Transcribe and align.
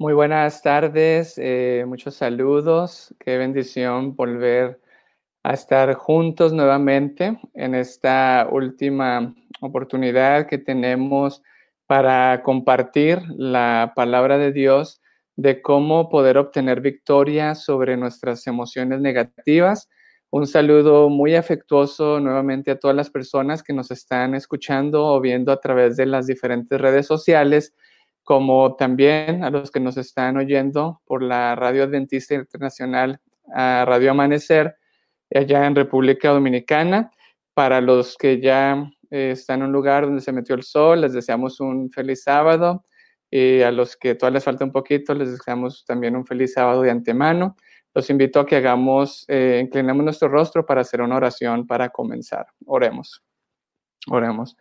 Muy 0.00 0.14
buenas 0.14 0.62
tardes, 0.62 1.34
eh, 1.36 1.84
muchos 1.86 2.14
saludos, 2.14 3.14
qué 3.18 3.36
bendición 3.36 4.16
volver 4.16 4.80
a 5.42 5.52
estar 5.52 5.92
juntos 5.92 6.54
nuevamente 6.54 7.38
en 7.52 7.74
esta 7.74 8.48
última 8.50 9.34
oportunidad 9.60 10.46
que 10.46 10.56
tenemos 10.56 11.42
para 11.86 12.42
compartir 12.42 13.20
la 13.36 13.92
palabra 13.94 14.38
de 14.38 14.52
Dios 14.52 15.02
de 15.36 15.60
cómo 15.60 16.08
poder 16.08 16.38
obtener 16.38 16.80
victoria 16.80 17.54
sobre 17.54 17.98
nuestras 17.98 18.46
emociones 18.46 19.02
negativas. 19.02 19.90
Un 20.30 20.46
saludo 20.46 21.10
muy 21.10 21.34
afectuoso 21.34 22.20
nuevamente 22.20 22.70
a 22.70 22.78
todas 22.78 22.96
las 22.96 23.10
personas 23.10 23.62
que 23.62 23.74
nos 23.74 23.90
están 23.90 24.34
escuchando 24.34 25.04
o 25.04 25.20
viendo 25.20 25.52
a 25.52 25.60
través 25.60 25.98
de 25.98 26.06
las 26.06 26.26
diferentes 26.26 26.80
redes 26.80 27.06
sociales 27.06 27.74
como 28.24 28.76
también 28.76 29.44
a 29.44 29.50
los 29.50 29.70
que 29.70 29.80
nos 29.80 29.96
están 29.96 30.36
oyendo 30.36 31.00
por 31.04 31.22
la 31.22 31.54
Radio 31.56 31.84
Adventista 31.84 32.34
Internacional, 32.34 33.20
Radio 33.52 34.12
Amanecer, 34.12 34.76
allá 35.34 35.66
en 35.66 35.74
República 35.74 36.30
Dominicana. 36.30 37.10
Para 37.54 37.80
los 37.80 38.16
que 38.16 38.40
ya 38.40 38.90
eh, 39.10 39.32
están 39.32 39.60
en 39.60 39.66
un 39.66 39.72
lugar 39.72 40.04
donde 40.04 40.20
se 40.20 40.32
metió 40.32 40.54
el 40.54 40.62
sol, 40.62 41.00
les 41.00 41.12
deseamos 41.12 41.60
un 41.60 41.90
feliz 41.90 42.22
sábado. 42.22 42.84
Y 43.30 43.62
a 43.62 43.70
los 43.70 43.96
que 43.96 44.14
todavía 44.14 44.36
les 44.36 44.44
falta 44.44 44.64
un 44.64 44.72
poquito, 44.72 45.14
les 45.14 45.30
deseamos 45.30 45.84
también 45.84 46.16
un 46.16 46.26
feliz 46.26 46.54
sábado 46.54 46.82
de 46.82 46.90
antemano. 46.90 47.56
Los 47.94 48.08
invito 48.10 48.40
a 48.40 48.46
que 48.46 48.56
hagamos, 48.56 49.24
eh, 49.28 49.60
inclinemos 49.62 50.04
nuestro 50.04 50.28
rostro 50.28 50.64
para 50.64 50.82
hacer 50.82 51.00
una 51.00 51.16
oración 51.16 51.66
para 51.66 51.90
comenzar. 51.90 52.46
Oremos. 52.66 53.22
Oremos. 54.08 54.56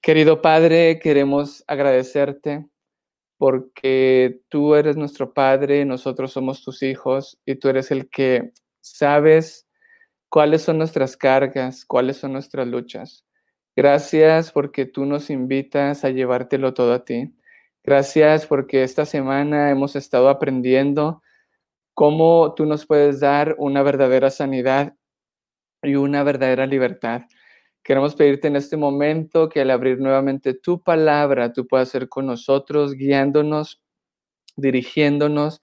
Querido 0.00 0.40
Padre, 0.40 0.98
queremos 1.00 1.64
agradecerte 1.66 2.66
porque 3.38 4.40
tú 4.48 4.74
eres 4.74 4.96
nuestro 4.96 5.32
Padre, 5.34 5.84
nosotros 5.84 6.32
somos 6.32 6.62
tus 6.62 6.82
hijos 6.82 7.38
y 7.44 7.56
tú 7.56 7.68
eres 7.68 7.90
el 7.90 8.08
que 8.08 8.52
sabes 8.80 9.66
cuáles 10.28 10.62
son 10.62 10.78
nuestras 10.78 11.16
cargas, 11.16 11.84
cuáles 11.84 12.16
son 12.18 12.32
nuestras 12.32 12.66
luchas. 12.66 13.24
Gracias 13.76 14.52
porque 14.52 14.86
tú 14.86 15.04
nos 15.04 15.30
invitas 15.30 16.04
a 16.04 16.10
llevártelo 16.10 16.74
todo 16.74 16.92
a 16.94 17.04
ti. 17.04 17.34
Gracias 17.82 18.46
porque 18.46 18.82
esta 18.82 19.04
semana 19.04 19.70
hemos 19.70 19.96
estado 19.96 20.28
aprendiendo 20.28 21.22
cómo 21.92 22.54
tú 22.54 22.66
nos 22.66 22.86
puedes 22.86 23.20
dar 23.20 23.56
una 23.58 23.82
verdadera 23.82 24.30
sanidad 24.30 24.94
y 25.82 25.96
una 25.96 26.22
verdadera 26.22 26.66
libertad. 26.66 27.22
Queremos 27.84 28.16
pedirte 28.16 28.48
en 28.48 28.56
este 28.56 28.78
momento 28.78 29.50
que 29.50 29.60
al 29.60 29.70
abrir 29.70 30.00
nuevamente 30.00 30.54
tu 30.54 30.82
palabra, 30.82 31.52
tú 31.52 31.66
puedas 31.66 31.90
ser 31.90 32.08
con 32.08 32.24
nosotros, 32.24 32.94
guiándonos, 32.94 33.82
dirigiéndonos, 34.56 35.62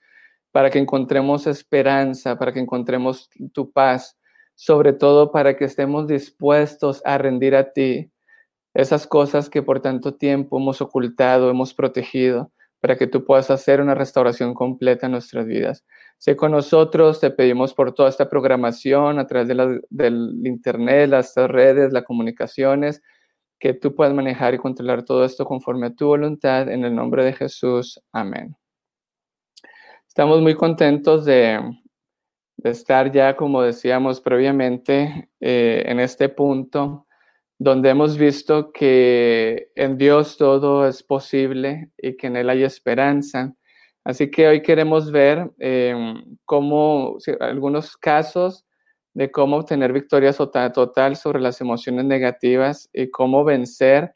para 0.51 0.69
que 0.69 0.77
encontremos 0.77 1.47
esperanza, 1.47 2.37
para 2.37 2.53
que 2.53 2.59
encontremos 2.59 3.27
tu 3.53 3.71
paz, 3.71 4.19
sobre 4.53 4.93
todo 4.93 5.31
para 5.31 5.57
que 5.57 5.65
estemos 5.65 6.07
dispuestos 6.07 7.01
a 7.05 7.17
rendir 7.17 7.55
a 7.55 7.73
ti 7.73 8.11
esas 8.75 9.07
cosas 9.07 9.49
que 9.49 9.63
por 9.63 9.81
tanto 9.81 10.13
tiempo 10.13 10.59
hemos 10.59 10.79
ocultado, 10.79 11.49
hemos 11.49 11.73
protegido, 11.73 12.51
para 12.81 12.97
que 12.97 13.07
tú 13.07 13.23
puedas 13.23 13.49
hacer 13.51 13.79
una 13.79 13.95
restauración 13.95 14.53
completa 14.53 15.05
en 15.05 15.13
nuestras 15.13 15.45
vidas. 15.45 15.85
Sé 16.17 16.35
con 16.35 16.51
nosotros, 16.51 17.19
te 17.19 17.29
pedimos 17.31 17.73
por 17.73 17.93
toda 17.93 18.09
esta 18.09 18.29
programación 18.29 19.19
a 19.19 19.27
través 19.27 19.47
de 19.47 19.81
del 19.89 20.41
internet, 20.45 21.09
las 21.09 21.35
redes, 21.35 21.93
las 21.93 22.03
comunicaciones, 22.03 23.01
que 23.59 23.75
tú 23.75 23.95
puedas 23.95 24.13
manejar 24.13 24.55
y 24.55 24.57
controlar 24.57 25.03
todo 25.05 25.23
esto 25.23 25.45
conforme 25.45 25.87
a 25.87 25.93
tu 25.93 26.07
voluntad, 26.07 26.67
en 26.69 26.83
el 26.83 26.95
nombre 26.95 27.23
de 27.23 27.33
Jesús. 27.33 28.01
Amén. 28.11 28.55
Estamos 30.07 30.41
muy 30.41 30.55
contentos 30.55 31.23
de, 31.25 31.59
estar 32.63 33.11
ya, 33.11 33.35
como 33.35 33.61
decíamos 33.61 34.19
previamente, 34.19 35.29
eh, 35.39 35.83
en 35.85 35.99
este 35.99 36.29
punto 36.29 37.07
donde 37.63 37.89
hemos 37.89 38.17
visto 38.17 38.71
que 38.71 39.69
en 39.75 39.97
Dios 39.97 40.37
todo 40.37 40.87
es 40.87 41.03
posible 41.03 41.91
y 41.97 42.17
que 42.17 42.27
en 42.27 42.37
Él 42.37 42.49
hay 42.49 42.63
esperanza 42.63 43.55
Así 44.03 44.31
que 44.31 44.47
hoy 44.47 44.61
queremos 44.63 45.11
ver 45.11 45.51
em, 45.59 46.23
cómo, 46.45 47.17
algunos 47.39 47.95
casos 47.97 48.65
de 49.13 49.29
cómo 49.29 49.57
obtener 49.57 49.93
victoria 49.93 50.33
total 50.33 51.15
sobre 51.15 51.39
las 51.39 51.61
emociones 51.61 52.05
negativas 52.05 52.89
y 52.93 53.11
cómo 53.11 53.43
vencer 53.43 54.15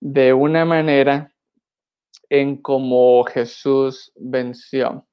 de 0.00 0.32
una 0.32 0.64
manera 0.64 1.32
en 2.28 2.60
cómo 2.62 3.24
Jesús 3.24 4.12
venció. 4.14 5.04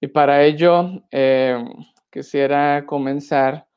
Y 0.00 0.08
para 0.08 0.42
ello 0.42 1.04
em, 1.12 1.68
quisiera 2.10 2.84
comenzar 2.86 3.68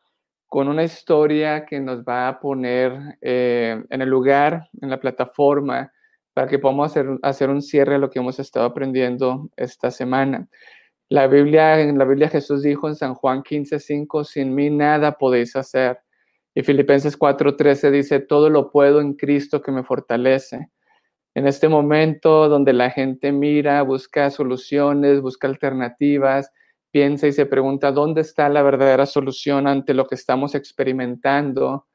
con 0.48 0.70
una 0.70 0.84
historia 0.84 1.66
que 1.66 1.80
nos 1.80 2.04
va 2.04 2.30
a 2.30 2.40
poner 2.40 3.18
eh, 3.22 3.84
en 3.90 4.02
el 4.02 4.10
lugar, 4.10 4.70
en 4.82 4.90
la 4.90 5.00
plataforma 5.00 5.92
para 6.34 6.48
que 6.48 6.60
podamos 6.60 6.92
hacer, 6.92 7.08
hacer 7.24 7.50
un 7.50 7.62
cierre 7.62 7.96
a 7.96 7.98
lo 7.98 8.10
que 8.10 8.20
hemos 8.20 8.40
estado 8.40 8.66
aprendiendo 8.66 9.50
esta 9.58 9.92
semana. 9.92 10.48
La 11.10 11.28
Biblia, 11.28 11.80
en 11.80 11.98
la 11.98 12.06
Biblia 12.06 12.30
Jesús 12.30 12.64
dijo 12.64 12.88
en 12.88 12.96
San 12.96 13.16
Juan 13.16 13.42
15:5, 13.42 14.24
sin 14.24 14.54
mí 14.54 14.70
nada 14.70 15.14
podéis 15.14 15.56
hacer. 15.56 16.00
Y 16.54 16.64
Filipenses 16.64 17.18
4:13 17.18 17.92
dice, 17.92 18.20
todo 18.20 18.50
lo 18.50 18.72
puedo 18.72 19.02
en 19.02 19.14
Cristo 19.14 19.62
que 19.62 19.72
me 19.72 19.84
fortalece. 19.84 20.70
En 21.34 21.48
este 21.48 21.70
momento 21.70 22.50
donde 22.50 22.74
la 22.74 22.90
gente 22.90 23.32
mira, 23.32 23.82
busca 23.84 24.30
soluciones, 24.30 25.22
busca 25.22 25.48
alternativas, 25.48 26.52
piensa 26.92 27.28
y 27.28 27.34
se 27.34 27.46
pregunta, 27.46 27.92
¿dónde 27.92 28.22
está 28.22 28.50
la 28.50 28.62
verdadera 28.62 29.06
solución 29.06 29.68
ante 29.68 29.94
lo 29.94 30.08
que 30.08 30.16
estamos 30.16 30.56
experimentando? 30.56 31.88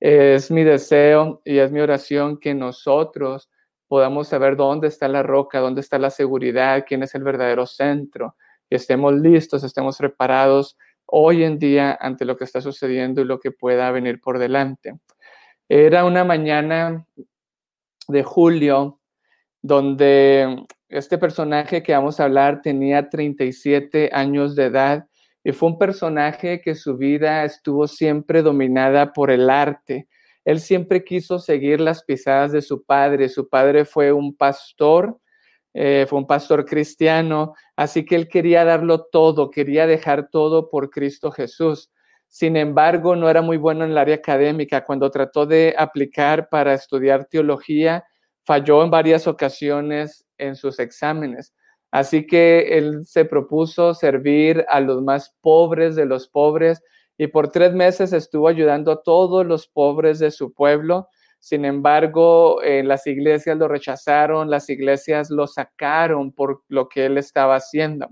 Es 0.00 0.50
mi 0.50 0.64
deseo 0.64 1.40
y 1.44 1.58
es 1.58 1.72
mi 1.72 1.80
oración 1.80 2.38
que 2.38 2.54
nosotros 2.54 3.50
podamos 3.88 4.28
saber 4.28 4.56
dónde 4.56 4.88
está 4.88 5.08
la 5.08 5.22
roca, 5.22 5.60
dónde 5.60 5.80
está 5.80 5.98
la 5.98 6.10
seguridad, 6.10 6.84
quién 6.86 7.02
es 7.02 7.14
el 7.14 7.22
verdadero 7.22 7.66
centro, 7.66 8.36
que 8.68 8.76
estemos 8.76 9.14
listos, 9.14 9.62
estemos 9.64 9.96
preparados 9.98 10.76
hoy 11.06 11.44
en 11.44 11.58
día 11.58 11.96
ante 12.00 12.24
lo 12.24 12.36
que 12.36 12.44
está 12.44 12.60
sucediendo 12.60 13.20
y 13.20 13.24
lo 13.24 13.38
que 13.38 13.50
pueda 13.52 13.90
venir 13.90 14.20
por 14.20 14.38
delante. 14.38 14.98
Era 15.68 16.04
una 16.04 16.24
mañana 16.24 17.06
de 18.08 18.22
julio 18.22 19.00
donde 19.62 20.66
este 20.98 21.18
personaje 21.18 21.82
que 21.82 21.92
vamos 21.92 22.20
a 22.20 22.24
hablar 22.24 22.62
tenía 22.62 23.08
37 23.08 24.10
años 24.12 24.54
de 24.56 24.66
edad 24.66 25.06
y 25.42 25.52
fue 25.52 25.70
un 25.70 25.78
personaje 25.78 26.60
que 26.60 26.74
su 26.74 26.96
vida 26.96 27.44
estuvo 27.44 27.86
siempre 27.86 28.42
dominada 28.42 29.12
por 29.12 29.30
el 29.30 29.50
arte, 29.50 30.08
él 30.44 30.60
siempre 30.60 31.04
quiso 31.04 31.38
seguir 31.38 31.80
las 31.80 32.04
pisadas 32.04 32.52
de 32.52 32.62
su 32.62 32.84
padre. 32.84 33.28
Su 33.28 33.48
padre 33.48 33.84
fue 33.84 34.12
un 34.12 34.36
pastor, 34.36 35.18
eh, 35.72 36.06
fue 36.08 36.18
un 36.18 36.26
pastor 36.26 36.64
cristiano, 36.66 37.54
así 37.76 38.04
que 38.04 38.14
él 38.14 38.28
quería 38.28 38.64
darlo 38.64 39.04
todo, 39.06 39.50
quería 39.50 39.86
dejar 39.86 40.28
todo 40.30 40.68
por 40.68 40.90
Cristo 40.90 41.30
Jesús. 41.30 41.90
Sin 42.28 42.56
embargo, 42.56 43.16
no 43.16 43.30
era 43.30 43.42
muy 43.42 43.56
bueno 43.56 43.84
en 43.84 43.92
el 43.92 43.98
área 43.98 44.16
académica. 44.16 44.84
Cuando 44.84 45.10
trató 45.10 45.46
de 45.46 45.74
aplicar 45.78 46.48
para 46.48 46.74
estudiar 46.74 47.26
teología, 47.26 48.04
falló 48.44 48.82
en 48.84 48.90
varias 48.90 49.26
ocasiones 49.26 50.23
en 50.38 50.56
sus 50.56 50.78
exámenes. 50.78 51.54
Así 51.90 52.26
que 52.26 52.76
él 52.76 53.04
se 53.04 53.24
propuso 53.24 53.94
servir 53.94 54.64
a 54.68 54.80
los 54.80 55.00
más 55.02 55.34
pobres 55.40 55.94
de 55.94 56.06
los 56.06 56.28
pobres 56.28 56.82
y 57.16 57.28
por 57.28 57.52
tres 57.52 57.72
meses 57.72 58.12
estuvo 58.12 58.48
ayudando 58.48 58.90
a 58.90 59.02
todos 59.02 59.46
los 59.46 59.68
pobres 59.68 60.18
de 60.18 60.30
su 60.30 60.52
pueblo. 60.52 61.08
Sin 61.38 61.64
embargo, 61.64 62.60
eh, 62.62 62.82
las 62.82 63.06
iglesias 63.06 63.56
lo 63.56 63.68
rechazaron, 63.68 64.50
las 64.50 64.68
iglesias 64.70 65.30
lo 65.30 65.46
sacaron 65.46 66.32
por 66.32 66.62
lo 66.68 66.88
que 66.88 67.06
él 67.06 67.18
estaba 67.18 67.56
haciendo. 67.56 68.08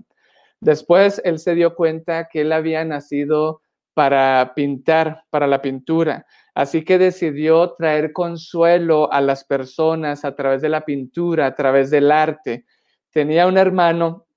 Después 0.61 1.21
él 1.25 1.39
se 1.39 1.55
dio 1.55 1.75
cuenta 1.75 2.29
que 2.31 2.41
él 2.41 2.53
había 2.53 2.85
nacido 2.85 3.61
para 3.93 4.53
pintar, 4.55 5.25
para 5.29 5.45
la 5.45 5.61
pintura. 5.61 6.25
Así 6.55 6.83
que 6.83 6.97
decidió 6.99 7.73
traer 7.73 8.13
consuelo 8.13 9.11
a 9.11 9.21
las 9.21 9.43
personas 9.43 10.23
a 10.23 10.35
través 10.35 10.61
de 10.61 10.69
la 10.69 10.85
pintura, 10.85 11.47
a 11.47 11.55
través 11.55 11.89
del 11.89 12.11
arte. 12.11 12.65
Tenía 13.11 13.47
un 13.47 13.57
hermano 13.57 14.27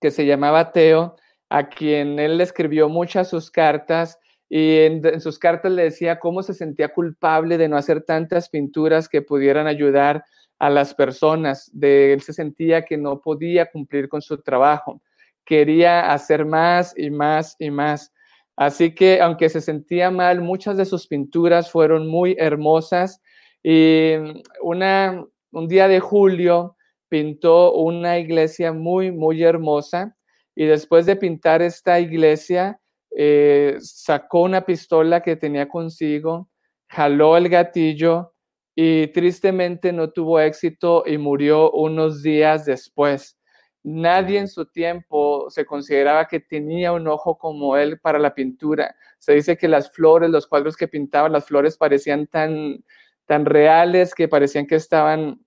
que 0.00 0.10
se 0.10 0.24
llamaba 0.24 0.72
Teo 0.72 1.16
a 1.50 1.68
quien 1.68 2.18
él 2.18 2.38
le 2.38 2.44
escribió 2.44 2.88
muchas 2.88 3.28
sus 3.28 3.50
cartas 3.50 4.18
y 4.48 4.78
en, 4.78 5.20
sus 5.20 5.38
cartas 5.38 5.70
le 5.70 5.84
decía 5.84 6.18
cómo 6.18 6.42
se 6.42 6.54
sentía 6.54 6.92
culpable 6.92 7.58
de 7.58 7.68
no 7.68 7.76
hacer 7.76 8.02
tantas 8.02 8.48
pinturas 8.48 9.08
que 9.08 9.22
pudieran 9.22 9.66
ayudar 9.66 10.24
a 10.58 10.70
las 10.70 10.94
personas. 10.94 11.70
De 11.72 12.12
él 12.12 12.22
se 12.22 12.32
sentía 12.32 12.84
que 12.84 12.96
no 12.96 13.20
podía 13.20 13.70
cumplir 13.70 14.08
con 14.08 14.22
su 14.22 14.40
trabajo, 14.42 15.02
quería 15.44 16.12
hacer 16.12 16.44
más 16.44 16.94
y 16.96 17.10
más 17.10 17.56
y 17.58 17.70
más. 17.70 18.12
Así 18.60 18.94
que 18.94 19.22
aunque 19.22 19.48
se 19.48 19.62
sentía 19.62 20.10
mal, 20.10 20.42
muchas 20.42 20.76
de 20.76 20.84
sus 20.84 21.06
pinturas 21.06 21.70
fueron 21.70 22.06
muy 22.06 22.36
hermosas 22.38 23.22
y 23.62 24.12
una, 24.60 25.24
un 25.50 25.66
día 25.66 25.88
de 25.88 25.98
julio 25.98 26.76
pintó 27.08 27.72
una 27.72 28.18
iglesia 28.18 28.74
muy, 28.74 29.12
muy 29.12 29.42
hermosa 29.42 30.14
y 30.54 30.66
después 30.66 31.06
de 31.06 31.16
pintar 31.16 31.62
esta 31.62 32.00
iglesia, 32.00 32.78
eh, 33.16 33.78
sacó 33.80 34.42
una 34.42 34.66
pistola 34.66 35.22
que 35.22 35.36
tenía 35.36 35.66
consigo, 35.66 36.50
jaló 36.86 37.38
el 37.38 37.48
gatillo 37.48 38.34
y 38.76 39.06
tristemente 39.06 39.90
no 39.90 40.10
tuvo 40.10 40.38
éxito 40.38 41.04
y 41.06 41.16
murió 41.16 41.70
unos 41.70 42.22
días 42.22 42.66
después. 42.66 43.39
Nadie 43.82 44.38
en 44.38 44.48
su 44.48 44.66
tiempo 44.66 45.48
se 45.48 45.64
consideraba 45.64 46.26
que 46.26 46.40
tenía 46.40 46.92
un 46.92 47.08
ojo 47.08 47.38
como 47.38 47.76
él 47.76 47.98
para 47.98 48.18
la 48.18 48.34
pintura. 48.34 48.94
Se 49.18 49.32
dice 49.32 49.56
que 49.56 49.68
las 49.68 49.90
flores, 49.90 50.30
los 50.30 50.46
cuadros 50.46 50.76
que 50.76 50.88
pintaba, 50.88 51.28
las 51.28 51.46
flores 51.46 51.78
parecían 51.78 52.26
tan, 52.26 52.84
tan 53.24 53.46
reales 53.46 54.14
que 54.14 54.28
parecían 54.28 54.66
que 54.66 54.76
estaban 54.76 55.40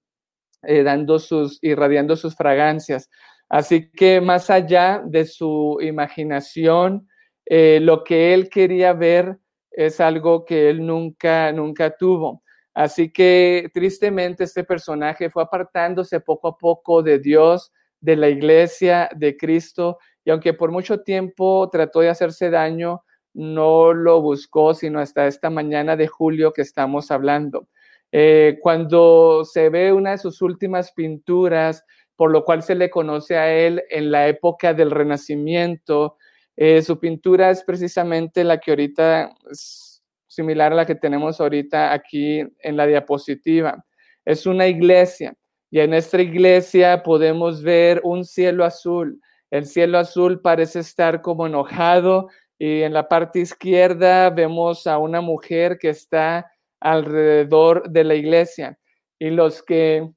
eh, 0.64 0.82
dando 0.82 1.20
sus, 1.20 1.60
irradiando 1.62 2.16
sus 2.16 2.36
fragancias. 2.36 3.10
Así 3.50 3.92
que 3.92 4.20
más 4.20 4.50
allá 4.50 5.04
de 5.06 5.26
su 5.26 5.78
imaginación, 5.82 7.08
eh, 7.46 7.80
lo 7.82 8.04
que 8.04 8.34
él 8.34 8.50
quería 8.50 8.94
ver 8.94 9.38
es 9.70 10.00
algo 10.00 10.46
que 10.46 10.70
él 10.70 10.86
nunca, 10.86 11.52
nunca 11.52 11.96
tuvo. 11.96 12.44
Así 12.74 13.12
que 13.12 13.70
tristemente 13.74 14.46
este 14.46 14.64
personaje 14.64 15.30
fue 15.30 15.44
apartándose 15.44 16.20
poco 16.20 16.48
a 16.48 16.58
poco 16.58 17.04
de 17.04 17.20
Dios, 17.20 17.72
de 18.04 18.18
la 18.18 18.28
iglesia, 18.28 19.10
de 19.16 19.38
Cristo, 19.38 19.98
y 20.26 20.32
aunque 20.32 20.54
por 20.54 20.72
mucho 20.72 21.04
tiempo 21.04 21.70
trató 21.72 22.02
de 22.02 22.10
hacerse 22.10 22.50
daño, 22.50 23.02
no 23.34 23.94
lo 23.94 24.22
buscó, 24.22 24.74
sino 24.74 25.00
hasta 25.00 25.26
esta 25.26 25.50
mañana 25.50 25.96
de 25.96 26.08
julio 26.08 26.52
que 26.52 26.64
estamos 26.64 27.12
hablando. 27.12 27.70
Eh, 28.12 28.60
cuando 28.62 29.46
se 29.46 29.70
ve 29.70 29.94
una 29.94 30.12
de 30.12 30.18
sus 30.18 30.42
últimas 30.42 30.92
pinturas, 30.92 31.86
por 32.18 32.30
lo 32.30 32.44
cual 32.44 32.62
se 32.62 32.76
le 32.76 32.90
conoce 32.90 33.38
a 33.38 33.52
él 33.54 33.82
en 33.90 34.12
la 34.12 34.28
época 34.28 34.74
del 34.74 34.92
Renacimiento, 34.92 36.18
eh, 36.58 36.82
su 36.82 37.00
pintura 37.00 37.52
es 37.52 37.64
precisamente 37.64 38.44
la 38.44 38.60
que 38.60 38.72
ahorita 38.72 39.34
es 39.50 40.04
similar 40.28 40.74
a 40.74 40.76
la 40.76 40.86
que 40.86 40.96
tenemos 40.96 41.40
ahorita 41.40 41.94
aquí 41.94 42.42
en 42.60 42.76
la 42.76 42.86
diapositiva. 42.86 43.86
Es 44.26 44.46
una 44.46 44.68
iglesia 44.68 45.34
y 45.74 45.80
en 45.80 45.96
esta 45.96 46.22
iglesia 46.22 47.02
podemos 47.02 47.64
ver 47.64 48.00
un 48.04 48.26
cielo 48.26 48.64
azul. 48.64 49.20
El 49.50 49.66
cielo 49.66 49.98
azul 49.98 50.40
parece 50.40 50.82
estar 50.82 51.24
como 51.24 51.48
enojado 51.48 52.30
y 52.60 52.84
en 52.84 52.94
la 52.94 53.10
parte 53.10 53.40
izquierda 53.40 54.30
vemos 54.30 54.86
a 54.86 55.00
una 55.00 55.20
mujer 55.20 55.80
que 55.80 55.90
está 55.90 56.46
alrededor 56.80 57.90
de 57.90 58.04
la 58.04 58.14
iglesia. 58.14 58.78
Y 59.18 59.32
los 59.32 59.64
que 59.64 60.08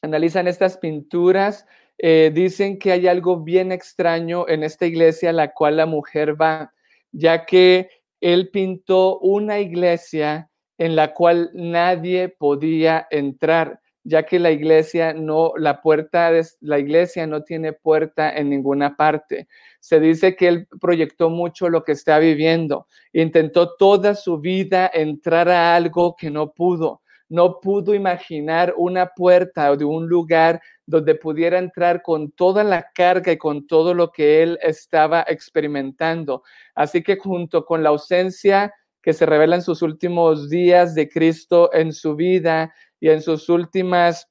analizan 0.00 0.48
estas 0.48 0.78
pinturas 0.78 1.66
eh, 1.98 2.30
dicen 2.32 2.78
que 2.78 2.92
hay 2.92 3.06
algo 3.06 3.40
bien 3.40 3.70
extraño 3.70 4.48
en 4.48 4.62
esta 4.62 4.86
iglesia 4.86 5.28
a 5.28 5.34
la 5.34 5.52
cual 5.52 5.76
la 5.76 5.84
mujer 5.84 6.40
va, 6.40 6.72
ya 7.12 7.44
que 7.44 7.90
él 8.18 8.48
pintó 8.48 9.18
una 9.18 9.60
iglesia 9.60 10.48
en 10.78 10.96
la 10.96 11.12
cual 11.12 11.50
nadie 11.52 12.30
podía 12.30 13.06
entrar 13.10 13.82
ya 14.08 14.22
que 14.22 14.38
la 14.38 14.50
iglesia 14.50 15.12
no, 15.12 15.52
la 15.56 15.82
puerta 15.82 16.32
de 16.32 16.42
la 16.60 16.78
iglesia 16.78 17.26
no 17.26 17.42
tiene 17.42 17.74
puerta 17.74 18.34
en 18.34 18.48
ninguna 18.48 18.96
parte. 18.96 19.48
Se 19.80 20.00
dice 20.00 20.34
que 20.34 20.48
él 20.48 20.66
proyectó 20.80 21.28
mucho 21.28 21.68
lo 21.68 21.84
que 21.84 21.92
está 21.92 22.18
viviendo. 22.18 22.86
Intentó 23.12 23.76
toda 23.76 24.14
su 24.14 24.38
vida 24.38 24.90
entrar 24.94 25.50
a 25.50 25.76
algo 25.76 26.16
que 26.16 26.30
no 26.30 26.52
pudo. 26.52 27.02
No 27.28 27.60
pudo 27.60 27.94
imaginar 27.94 28.72
una 28.78 29.08
puerta 29.08 29.70
o 29.70 29.76
de 29.76 29.84
un 29.84 30.08
lugar 30.08 30.62
donde 30.86 31.14
pudiera 31.14 31.58
entrar 31.58 32.00
con 32.00 32.30
toda 32.32 32.64
la 32.64 32.90
carga 32.94 33.32
y 33.32 33.36
con 33.36 33.66
todo 33.66 33.92
lo 33.92 34.10
que 34.10 34.42
él 34.42 34.58
estaba 34.62 35.22
experimentando. 35.28 36.42
Así 36.74 37.02
que 37.02 37.18
junto 37.18 37.66
con 37.66 37.82
la 37.82 37.90
ausencia 37.90 38.72
que 39.02 39.12
se 39.12 39.26
revela 39.26 39.56
en 39.56 39.62
sus 39.62 39.82
últimos 39.82 40.48
días 40.48 40.94
de 40.94 41.08
Cristo 41.08 41.70
en 41.74 41.92
su 41.92 42.16
vida, 42.16 42.72
y 43.00 43.08
en 43.08 43.22
sus 43.22 43.48
últimas 43.48 44.28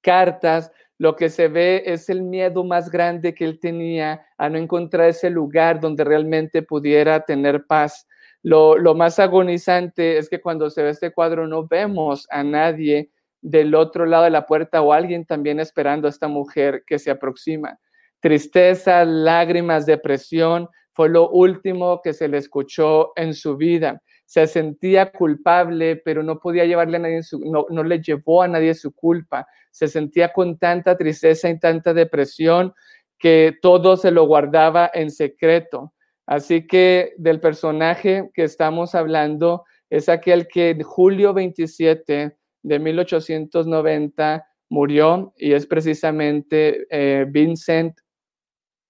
cartas 0.00 0.70
lo 0.98 1.16
que 1.16 1.30
se 1.30 1.48
ve 1.48 1.82
es 1.86 2.08
el 2.08 2.22
miedo 2.22 2.62
más 2.62 2.90
grande 2.90 3.34
que 3.34 3.44
él 3.44 3.58
tenía 3.58 4.24
a 4.38 4.48
no 4.48 4.58
encontrar 4.58 5.08
ese 5.08 5.30
lugar 5.30 5.80
donde 5.80 6.04
realmente 6.04 6.62
pudiera 6.62 7.24
tener 7.24 7.66
paz. 7.66 8.06
Lo, 8.42 8.76
más 8.94 9.18
agonizante 9.18 10.18
es 10.18 10.28
que 10.28 10.40
cuando 10.40 10.70
se 10.70 10.82
ve 10.82 10.90
este 10.90 11.10
cuadro 11.10 11.48
no 11.48 11.66
vemos 11.66 12.26
a 12.30 12.44
nadie 12.44 13.10
del 13.40 13.74
otro 13.74 14.06
lado 14.06 14.24
de 14.24 14.30
la 14.30 14.46
puerta 14.46 14.80
o 14.80 14.92
alguien 14.92 15.24
también 15.24 15.58
esperando 15.58 16.06
a 16.06 16.10
esta 16.10 16.28
mujer 16.28 16.84
que 16.86 17.00
se 17.00 17.10
aproxima. 17.10 17.78
Tristeza, 18.20 19.04
lágrimas, 19.04 19.86
depresión 19.86 20.68
fue 20.92 21.08
lo 21.08 21.30
último 21.30 22.00
que 22.00 22.12
se 22.12 22.28
le 22.28 22.38
escuchó 22.38 23.12
en 23.16 23.34
su 23.34 23.56
vida 23.56 24.00
se 24.32 24.46
sentía 24.46 25.12
culpable, 25.12 25.96
pero 25.96 26.22
no 26.22 26.38
podía 26.38 26.64
llevarle 26.64 26.96
a 26.96 27.00
nadie, 27.00 27.22
su, 27.22 27.38
no, 27.40 27.66
no 27.68 27.84
le 27.84 28.00
llevó 28.00 28.40
a 28.40 28.48
nadie 28.48 28.72
su 28.72 28.94
culpa. 28.94 29.46
Se 29.70 29.88
sentía 29.88 30.32
con 30.32 30.56
tanta 30.56 30.96
tristeza 30.96 31.50
y 31.50 31.58
tanta 31.58 31.92
depresión 31.92 32.72
que 33.18 33.58
todo 33.60 33.98
se 33.98 34.10
lo 34.10 34.24
guardaba 34.24 34.90
en 34.94 35.10
secreto. 35.10 35.92
Así 36.24 36.66
que 36.66 37.12
del 37.18 37.40
personaje 37.40 38.30
que 38.32 38.44
estamos 38.44 38.94
hablando 38.94 39.64
es 39.90 40.08
aquel 40.08 40.48
que 40.48 40.70
en 40.70 40.82
julio 40.82 41.34
27 41.34 42.34
de 42.62 42.78
1890 42.78 44.46
murió 44.70 45.34
y 45.36 45.52
es 45.52 45.66
precisamente 45.66 46.86
eh, 46.88 47.26
Vincent 47.28 47.98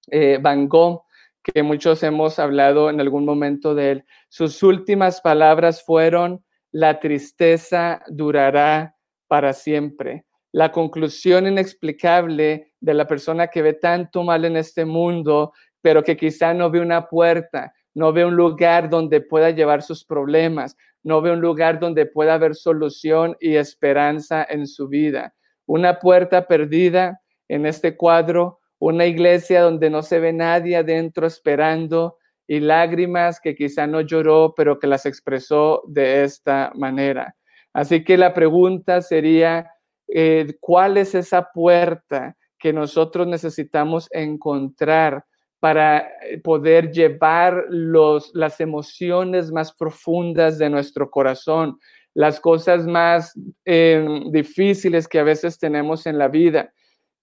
eh, 0.08 0.38
Van 0.40 0.68
Gogh 0.68 1.02
que 1.42 1.62
muchos 1.62 2.02
hemos 2.02 2.38
hablado 2.38 2.90
en 2.90 3.00
algún 3.00 3.24
momento 3.24 3.74
de 3.74 3.90
él. 3.90 4.04
Sus 4.28 4.62
últimas 4.62 5.20
palabras 5.20 5.84
fueron, 5.84 6.44
la 6.70 7.00
tristeza 7.00 8.02
durará 8.08 8.96
para 9.28 9.52
siempre. 9.52 10.24
La 10.52 10.70
conclusión 10.70 11.46
inexplicable 11.46 12.72
de 12.80 12.94
la 12.94 13.06
persona 13.06 13.48
que 13.48 13.62
ve 13.62 13.74
tanto 13.74 14.22
mal 14.22 14.44
en 14.44 14.56
este 14.56 14.84
mundo, 14.84 15.52
pero 15.80 16.02
que 16.02 16.16
quizá 16.16 16.54
no 16.54 16.70
ve 16.70 16.80
una 16.80 17.08
puerta, 17.08 17.72
no 17.94 18.12
ve 18.12 18.24
un 18.24 18.36
lugar 18.36 18.88
donde 18.88 19.20
pueda 19.20 19.50
llevar 19.50 19.82
sus 19.82 20.04
problemas, 20.04 20.76
no 21.02 21.20
ve 21.20 21.32
un 21.32 21.40
lugar 21.40 21.80
donde 21.80 22.06
pueda 22.06 22.34
haber 22.34 22.54
solución 22.54 23.36
y 23.40 23.56
esperanza 23.56 24.46
en 24.48 24.66
su 24.66 24.88
vida. 24.88 25.34
Una 25.66 25.98
puerta 25.98 26.46
perdida 26.46 27.20
en 27.48 27.66
este 27.66 27.96
cuadro 27.96 28.60
una 28.82 29.06
iglesia 29.06 29.62
donde 29.62 29.90
no 29.90 30.02
se 30.02 30.18
ve 30.18 30.32
nadie 30.32 30.76
adentro 30.76 31.24
esperando 31.24 32.18
y 32.48 32.58
lágrimas 32.58 33.38
que 33.40 33.54
quizá 33.54 33.86
no 33.86 34.00
lloró, 34.00 34.54
pero 34.56 34.80
que 34.80 34.88
las 34.88 35.06
expresó 35.06 35.82
de 35.86 36.24
esta 36.24 36.72
manera. 36.74 37.36
Así 37.72 38.02
que 38.02 38.18
la 38.18 38.34
pregunta 38.34 39.00
sería, 39.00 39.70
eh, 40.08 40.56
¿cuál 40.58 40.96
es 40.96 41.14
esa 41.14 41.48
puerta 41.54 42.36
que 42.58 42.72
nosotros 42.72 43.28
necesitamos 43.28 44.08
encontrar 44.10 45.24
para 45.60 46.08
eh, 46.24 46.40
poder 46.42 46.90
llevar 46.90 47.66
los, 47.68 48.32
las 48.34 48.60
emociones 48.60 49.52
más 49.52 49.72
profundas 49.72 50.58
de 50.58 50.68
nuestro 50.68 51.08
corazón, 51.08 51.78
las 52.14 52.40
cosas 52.40 52.84
más 52.84 53.32
eh, 53.64 54.04
difíciles 54.32 55.06
que 55.06 55.20
a 55.20 55.24
veces 55.24 55.56
tenemos 55.56 56.04
en 56.06 56.18
la 56.18 56.26
vida? 56.26 56.72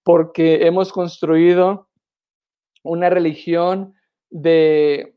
Porque 0.02 0.66
hemos 0.66 0.92
construido 0.92 1.88
una 2.82 3.10
religión 3.10 3.94
de, 4.30 5.14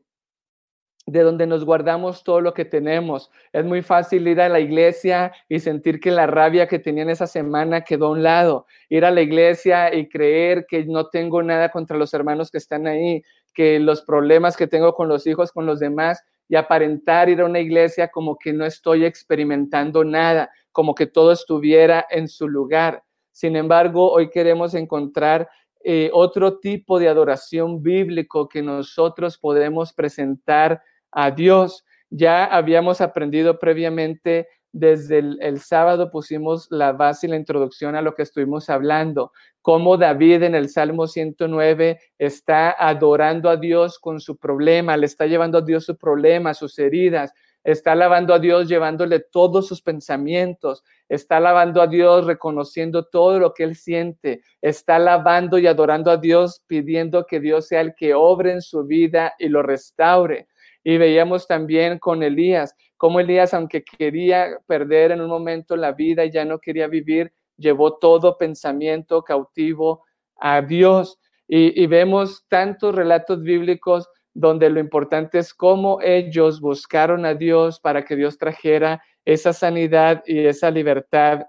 de 1.06 1.20
donde 1.22 1.46
nos 1.46 1.64
guardamos 1.64 2.24
todo 2.24 2.40
lo 2.40 2.54
que 2.54 2.64
tenemos. 2.64 3.30
Es 3.52 3.64
muy 3.64 3.82
fácil 3.82 4.26
ir 4.28 4.40
a 4.40 4.48
la 4.48 4.60
iglesia 4.60 5.32
y 5.48 5.60
sentir 5.60 6.00
que 6.00 6.10
la 6.10 6.26
rabia 6.26 6.66
que 6.66 6.78
tenía 6.78 7.02
en 7.02 7.10
esa 7.10 7.26
semana 7.26 7.82
quedó 7.82 8.06
a 8.06 8.10
un 8.10 8.22
lado. 8.22 8.66
Ir 8.88 9.04
a 9.04 9.10
la 9.10 9.22
iglesia 9.22 9.94
y 9.94 10.08
creer 10.08 10.66
que 10.68 10.84
no 10.84 11.08
tengo 11.08 11.42
nada 11.42 11.70
contra 11.70 11.96
los 11.96 12.14
hermanos 12.14 12.50
que 12.50 12.58
están 12.58 12.86
ahí, 12.86 13.22
que 13.52 13.78
los 13.78 14.02
problemas 14.02 14.56
que 14.56 14.66
tengo 14.66 14.94
con 14.94 15.08
los 15.08 15.26
hijos, 15.26 15.52
con 15.52 15.66
los 15.66 15.78
demás, 15.78 16.22
y 16.48 16.56
aparentar 16.56 17.28
ir 17.28 17.40
a 17.40 17.46
una 17.46 17.60
iglesia 17.60 18.08
como 18.08 18.38
que 18.38 18.52
no 18.52 18.66
estoy 18.66 19.04
experimentando 19.04 20.04
nada, 20.04 20.50
como 20.72 20.94
que 20.94 21.06
todo 21.06 21.32
estuviera 21.32 22.06
en 22.10 22.28
su 22.28 22.48
lugar. 22.48 23.02
Sin 23.34 23.56
embargo, 23.56 24.12
hoy 24.12 24.30
queremos 24.30 24.74
encontrar 24.74 25.48
eh, 25.82 26.08
otro 26.12 26.60
tipo 26.60 27.00
de 27.00 27.08
adoración 27.08 27.82
bíblico 27.82 28.48
que 28.48 28.62
nosotros 28.62 29.38
podemos 29.38 29.92
presentar 29.92 30.80
a 31.10 31.32
Dios. 31.32 31.84
Ya 32.10 32.44
habíamos 32.44 33.00
aprendido 33.00 33.58
previamente 33.58 34.46
desde 34.70 35.18
el, 35.18 35.60
sábado 35.60 36.12
pusimos 36.12 36.68
la 36.70 36.92
base 36.92 37.26
y 37.26 37.30
la 37.30 37.36
introducción 37.36 37.96
a 37.96 38.02
lo 38.02 38.14
que 38.14 38.22
estuvimos 38.22 38.70
hablando, 38.70 39.32
cómo 39.62 39.96
David 39.96 40.44
en 40.44 40.54
el 40.54 40.68
Salmo 40.68 41.08
109 41.08 42.00
está 42.18 42.70
adorando 42.70 43.50
a 43.50 43.56
Dios 43.56 43.98
con 43.98 44.20
su 44.20 44.36
problema, 44.36 44.96
le 44.96 45.06
está 45.06 45.26
llevando 45.26 45.58
a 45.58 45.62
Dios 45.62 45.84
su 45.84 45.96
problema, 45.96 46.54
sus 46.54 46.78
heridas, 46.78 47.32
está 47.64 47.92
alabando 47.92 48.34
a 48.34 48.38
Dios 48.38 48.68
llevándole 48.68 49.20
todos 49.20 49.66
sus 49.66 49.80
pensamientos, 49.80 50.84
está 51.08 51.38
alabando 51.38 51.80
a 51.80 51.86
Dios 51.86 52.26
reconociendo 52.26 53.06
todo 53.06 53.40
lo 53.40 53.54
que 53.54 53.64
él 53.64 53.74
siente, 53.74 54.42
está 54.60 54.96
alabando 54.96 55.58
y 55.58 55.66
adorando 55.66 56.10
a 56.10 56.18
Dios 56.18 56.62
pidiendo 56.66 57.26
que 57.26 57.40
Dios 57.40 57.66
sea 57.66 57.80
el 57.80 57.94
que 57.94 58.14
obre 58.14 58.52
en 58.52 58.60
su 58.60 58.84
vida 58.84 59.34
y 59.38 59.48
lo 59.48 59.62
restaure. 59.62 60.46
Y 60.84 60.98
veíamos 60.98 61.46
también 61.48 61.98
con 61.98 62.22
Elías, 62.22 62.76
cómo 62.98 63.18
Elías, 63.18 63.54
aunque 63.54 63.82
quería 63.82 64.58
perder 64.66 65.12
en 65.12 65.22
un 65.22 65.30
momento 65.30 65.76
la 65.76 65.92
vida 65.92 66.26
y 66.26 66.30
ya 66.30 66.44
no 66.44 66.58
quería 66.58 66.86
vivir, 66.86 67.32
llevó 67.56 67.94
todo 67.96 68.36
pensamiento 68.36 69.22
cautivo 69.22 70.04
a 70.36 70.60
Dios. 70.60 71.18
Y, 71.48 71.82
y 71.82 71.86
vemos 71.86 72.44
tantos 72.48 72.94
relatos 72.94 73.42
bíblicos 73.42 74.08
donde 74.34 74.68
lo 74.68 74.80
importante 74.80 75.38
es 75.38 75.54
cómo 75.54 76.00
ellos 76.02 76.60
buscaron 76.60 77.24
a 77.24 77.34
Dios 77.34 77.80
para 77.80 78.04
que 78.04 78.16
Dios 78.16 78.36
trajera 78.36 79.02
esa 79.24 79.52
sanidad 79.52 80.22
y 80.26 80.44
esa 80.46 80.70
libertad 80.70 81.46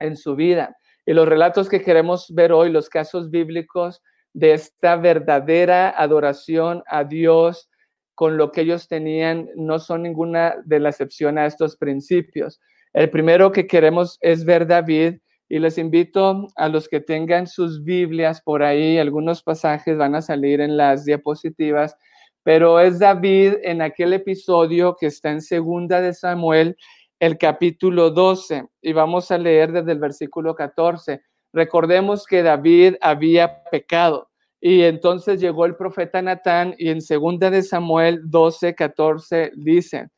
en 0.00 0.16
su 0.16 0.34
vida. 0.34 0.76
Y 1.04 1.12
los 1.12 1.28
relatos 1.28 1.68
que 1.68 1.82
queremos 1.82 2.34
ver 2.34 2.52
hoy, 2.52 2.70
los 2.70 2.88
casos 2.88 3.30
bíblicos 3.30 4.02
de 4.32 4.54
esta 4.54 4.96
verdadera 4.96 5.90
adoración 5.90 6.82
a 6.86 7.04
Dios 7.04 7.70
con 8.14 8.36
lo 8.36 8.50
que 8.50 8.62
ellos 8.62 8.88
tenían, 8.88 9.48
no 9.54 9.78
son 9.78 10.02
ninguna 10.02 10.56
de 10.64 10.80
la 10.80 10.88
excepción 10.88 11.38
a 11.38 11.46
estos 11.46 11.76
principios. 11.76 12.60
El 12.92 13.10
primero 13.10 13.52
que 13.52 13.66
queremos 13.66 14.18
es 14.20 14.44
ver 14.44 14.66
David 14.66 15.18
y 15.48 15.58
les 15.58 15.78
invito 15.78 16.48
a 16.56 16.68
los 16.68 16.88
que 16.88 17.00
tengan 17.00 17.46
sus 17.46 17.82
Biblias 17.82 18.42
por 18.42 18.62
ahí, 18.62 18.98
algunos 18.98 19.42
pasajes 19.42 19.96
van 19.96 20.14
a 20.14 20.22
salir 20.22 20.60
en 20.60 20.76
las 20.76 21.04
diapositivas, 21.04 21.96
pero 22.42 22.80
es 22.80 22.98
David 22.98 23.54
en 23.62 23.82
aquel 23.82 24.12
episodio 24.12 24.96
que 24.98 25.06
está 25.06 25.30
en 25.30 25.40
segunda 25.40 26.00
de 26.00 26.12
Samuel, 26.12 26.76
el 27.18 27.38
capítulo 27.38 28.10
12, 28.10 28.64
y 28.82 28.92
vamos 28.92 29.30
a 29.30 29.38
leer 29.38 29.72
desde 29.72 29.92
el 29.92 29.98
versículo 29.98 30.54
14. 30.54 31.22
Recordemos 31.52 32.26
que 32.26 32.42
David 32.42 32.94
había 33.00 33.64
pecado 33.70 34.28
y 34.60 34.82
entonces 34.82 35.40
llegó 35.40 35.66
el 35.66 35.76
profeta 35.76 36.20
Natán 36.20 36.74
y 36.78 36.90
en 36.90 37.00
segunda 37.00 37.50
de 37.50 37.62
Samuel 37.62 38.20
12, 38.24 38.74
14 38.74 39.52
dice, 39.56 40.08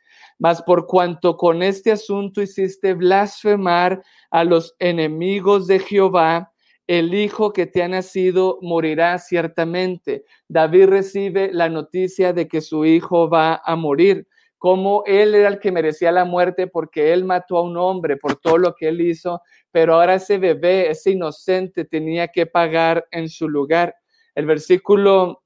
mas 0.41 0.63
por 0.63 0.87
cuanto 0.87 1.37
con 1.37 1.63
este 1.63 1.93
asunto 1.93 2.41
hiciste 2.41 2.95
blasfemar 2.95 4.03
a 4.31 4.43
los 4.43 4.75
enemigos 4.79 5.67
de 5.67 5.79
Jehová, 5.79 6.51
el 6.87 7.15
hijo 7.15 7.53
que 7.53 7.67
te 7.67 7.83
ha 7.83 7.89
nacido 7.89 8.59
morirá 8.63 9.19
ciertamente. 9.19 10.25
David 10.49 10.87
recibe 10.87 11.51
la 11.53 11.69
noticia 11.69 12.33
de 12.33 12.49
que 12.49 12.63
su 12.63 12.87
hijo 12.87 13.29
va 13.29 13.61
a 13.65 13.77
morir, 13.77 14.27
como 14.57 15.05
él 15.07 15.35
era 15.35 15.49
el 15.49 15.61
que 15.61 15.73
merecía 15.73 16.11
la 16.11 16.25
muerte 16.25 16.67
porque 16.67 17.13
él 17.13 17.25
mató 17.25 17.59
a 17.59 17.63
un 17.63 17.77
hombre 17.77 18.17
por 18.17 18.37
todo 18.37 18.57
lo 18.57 18.75
que 18.75 18.89
él 18.89 19.03
hizo, 19.03 19.43
pero 19.71 19.95
ahora 19.95 20.15
ese 20.15 20.39
bebé, 20.39 20.91
ese 20.91 21.11
inocente, 21.11 21.85
tenía 21.85 22.29
que 22.29 22.47
pagar 22.47 23.07
en 23.11 23.29
su 23.29 23.47
lugar. 23.47 23.95
El 24.35 24.47
versículo 24.47 25.43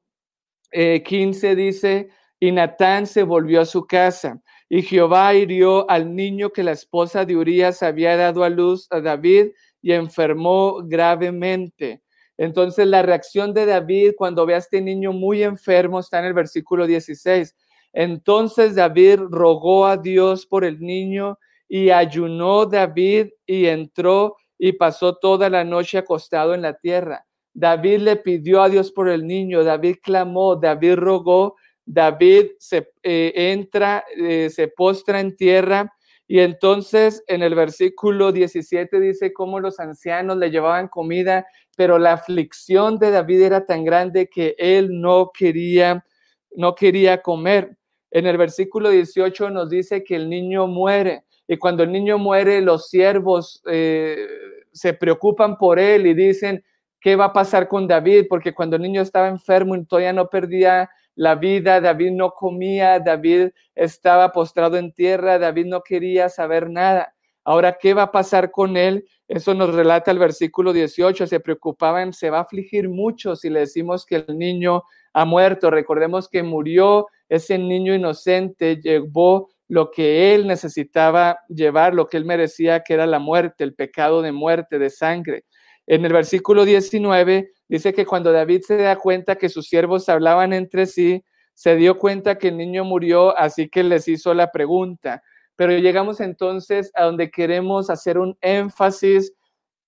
15 0.71 1.51
eh, 1.51 1.57
dice, 1.57 2.09
y 2.39 2.53
Natán 2.53 3.07
se 3.07 3.25
volvió 3.25 3.61
a 3.61 3.67
su 3.67 3.87
casa 3.87 4.41
y 4.69 4.83
Jehová 4.83 5.35
hirió 5.35 5.89
al 5.91 6.15
niño 6.15 6.51
que 6.51 6.63
la 6.63 6.73
esposa 6.73 7.25
de 7.25 7.37
Urías 7.37 7.83
había 7.83 8.17
dado 8.17 8.45
a 8.45 8.49
luz 8.49 8.87
a 8.91 9.01
David 9.01 9.49
y 9.83 9.93
enfermó 9.93 10.81
gravemente. 10.85 12.03
Entonces 12.37 12.87
la 12.87 13.03
reacción 13.03 13.55
de 13.55 13.67
David 13.67 14.13
cuando 14.17 14.47
ve 14.47 14.55
a 14.55 14.59
este 14.59 14.81
niño 14.81 15.13
muy 15.13 15.43
enfermo 15.43 16.01
está 16.01 16.19
en 16.19 16.25
el 16.27 16.33
versículo 16.33 16.87
16. 16.87 17.55
Entonces 17.93 18.75
David 18.75 19.21
rogó 19.31 19.87
a 19.87 19.97
Dios 19.97 20.47
por 20.47 20.65
el 20.65 20.81
niño 20.81 21.39
y 21.69 21.91
ayunó 21.91 22.67
David 22.67 23.29
y 23.47 23.67
entró 23.67 24.37
y 24.59 24.73
pasó 24.73 25.17
toda 25.17 25.49
la 25.49 25.65
noche 25.65 25.99
acostado 25.99 26.55
en 26.55 26.63
la 26.63 26.75
tierra. 26.75 27.27
David 27.53 27.99
le 27.99 28.17
pidió 28.17 28.63
a 28.63 28.69
Dios 28.69 28.91
por 28.91 29.09
el 29.09 29.27
niño, 29.27 29.63
David 29.63 29.97
clamó, 30.03 30.57
David 30.57 30.95
rogó 30.97 31.55
David 31.87 32.47
se 32.59 32.91
eh, 33.03 33.33
entra, 33.35 34.05
eh, 34.17 34.51
se 34.51 34.69
postra 34.69 35.21
en 35.21 35.37
tierra 35.37 35.93
y 36.27 36.41
entonces 36.41 37.23
en 37.27 37.43
el 37.43 37.55
versículo 37.55 38.33
17 38.33 38.99
dice 39.01 39.33
cómo 39.33 39.61
los 39.61 39.79
ancianos 39.79 40.39
le 40.39 40.51
llevaban 40.51 40.89
comida, 40.89 41.47
pero 41.77 41.99
la 41.99 42.15
aflicción 42.15 42.99
de 42.99 43.11
David 43.11 43.43
era 43.43 43.67
tan 43.67 43.85
grande 43.85 44.29
que 44.29 44.55
él 44.59 45.01
no 45.01 45.31
quería, 45.39 46.05
no 46.53 46.75
quería 46.75 47.21
comer. 47.21 47.77
En 48.11 48.27
el 48.27 48.39
versículo 48.39 48.91
18 48.91 49.51
nos 49.51 49.69
dice 49.69 50.03
que 50.03 50.17
el 50.17 50.31
niño 50.31 50.67
muere 50.67 51.25
y 51.47 51.59
cuando 51.59 51.83
el 51.83 51.93
niño 51.93 52.17
muere 52.17 52.63
los 52.63 52.89
siervos 52.89 53.63
eh, 53.71 54.27
se 54.73 54.95
preocupan 54.95 55.59
por 55.59 55.79
él 55.79 56.07
y 56.07 56.15
dicen, 56.15 56.65
¿qué 57.01 57.17
va 57.17 57.27
a 57.27 57.33
pasar 57.33 57.69
con 57.69 57.87
David? 57.87 58.27
Porque 58.31 58.55
cuando 58.55 58.77
el 58.77 58.83
niño 58.83 59.03
estaba 59.03 59.29
enfermo 59.29 59.77
y 59.77 59.85
todavía 59.85 60.15
no 60.15 60.29
perdía 60.29 60.89
la 61.15 61.35
vida, 61.35 61.81
David 61.81 62.13
no 62.13 62.31
comía, 62.33 62.99
David 62.99 63.51
estaba 63.75 64.33
postrado 64.33 64.77
en 64.77 64.93
tierra, 64.93 65.39
David 65.39 65.67
no 65.67 65.83
quería 65.83 66.29
saber 66.29 66.71
nada. 66.71 67.15
Ahora, 67.45 67.77
¿qué 67.79 67.93
va 67.93 68.05
a 68.05 68.13
pasar 68.13 68.51
con 68.51 68.77
él? 68.77 69.07
Eso 69.29 69.53
nos 69.55 69.75
relata 69.75 70.11
el 70.11 70.19
versículo 70.19 70.73
18. 70.73 71.27
Se 71.27 71.41
preocupaban, 71.41 72.13
se 72.13 72.31
va 72.31 72.39
a 72.39 72.43
afligir 72.43 72.89
mucho 72.89 73.37
si 73.37 73.51
le 73.51 73.61
decimos 73.61 74.07
que 74.07 74.25
el 74.27 74.39
niño 74.39 74.83
ha 75.13 75.25
muerto. 75.25 75.71
Recordemos 75.71 76.29
que 76.29 76.43
murió 76.43 77.07
ese 77.29 77.59
niño 77.59 77.95
inocente, 77.95 78.81
llevó 78.81 79.51
lo 79.69 79.91
que 79.91 80.35
él 80.35 80.47
necesitaba 80.47 81.39
llevar, 81.49 81.95
lo 81.95 82.07
que 82.07 82.17
él 82.17 82.25
merecía, 82.25 82.83
que 82.83 82.95
era 82.95 83.07
la 83.07 83.19
muerte, 83.19 83.65
el 83.65 83.75
pecado 83.75 84.23
de 84.23 84.33
muerte, 84.33 84.79
de 84.79 84.91
sangre. 84.91 85.45
En 85.87 86.05
el 86.05 86.13
versículo 86.13 86.65
19 86.65 87.53
dice 87.69 87.93
que 87.93 88.07
cuando 88.07 88.33
David 88.33 88.63
se 88.67 88.77
da 88.77 88.97
cuenta 88.97 89.37
que 89.37 89.49
sus 89.49 89.67
siervos 89.67 90.09
hablaban 90.09 90.53
entre 90.53 90.87
sí, 90.87 91.25
se 91.55 91.77
dio 91.77 91.97
cuenta 91.99 92.37
que 92.37 92.49
el 92.49 92.57
niño 92.57 92.85
murió, 92.85 93.37
así 93.39 93.69
que 93.69 93.85
les 93.85 94.09
hizo 94.09 94.35
la 94.35 94.51
pregunta. 94.51 95.23
Pero 95.57 95.73
llegamos 95.79 96.21
entonces 96.21 96.91
a 96.95 97.05
donde 97.05 97.31
queremos 97.31 97.91
hacer 97.91 98.19
un 98.19 98.37
énfasis 98.41 99.33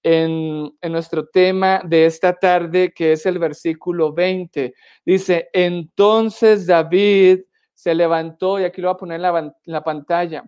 en, 0.05 0.73
en, 0.81 0.93
nuestro 0.93 1.27
tema 1.27 1.81
de 1.85 2.07
esta 2.07 2.33
tarde, 2.35 2.93
que 2.95 3.13
es 3.13 3.27
el 3.27 3.41
versículo 3.41 4.13
20. 4.13 4.73
Dice, 5.05 5.49
entonces 5.53 6.67
David 6.67 7.41
se 7.75 7.95
levantó, 7.95 8.61
y 8.61 8.65
aquí 8.65 8.81
lo 8.81 8.89
voy 8.89 8.95
a 8.95 8.99
poner 8.99 9.17
en 9.17 9.23
la, 9.23 9.39
en 9.39 9.53
la 9.65 9.83
pantalla, 9.83 10.45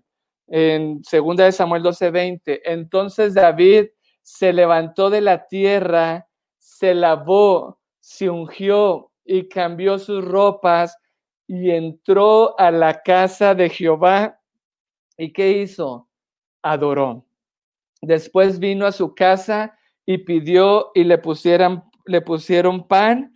en 0.46 1.02
segunda 1.02 1.44
de 1.44 1.52
Samuel 1.52 1.82
12, 1.82 2.10
20. 2.10 2.72
Entonces 2.72 3.34
David 3.34 3.86
se 4.22 4.52
levantó 4.52 5.10
de 5.10 5.22
la 5.22 5.48
tierra, 5.48 6.27
se 6.68 6.94
lavó, 6.94 7.80
se 7.98 8.28
ungió 8.28 9.10
y 9.24 9.48
cambió 9.48 9.98
sus 9.98 10.24
ropas 10.24 10.96
y 11.46 11.70
entró 11.70 12.58
a 12.60 12.70
la 12.70 13.02
casa 13.02 13.54
de 13.54 13.70
Jehová. 13.70 14.38
¿Y 15.16 15.32
qué 15.32 15.50
hizo? 15.62 16.08
Adoró. 16.62 17.24
Después 18.02 18.58
vino 18.58 18.86
a 18.86 18.92
su 18.92 19.14
casa 19.14 19.76
y 20.04 20.18
pidió 20.18 20.90
y 20.94 21.04
le 21.04 21.18
pusieran, 21.18 21.84
le 22.04 22.20
pusieron 22.20 22.86
pan 22.86 23.32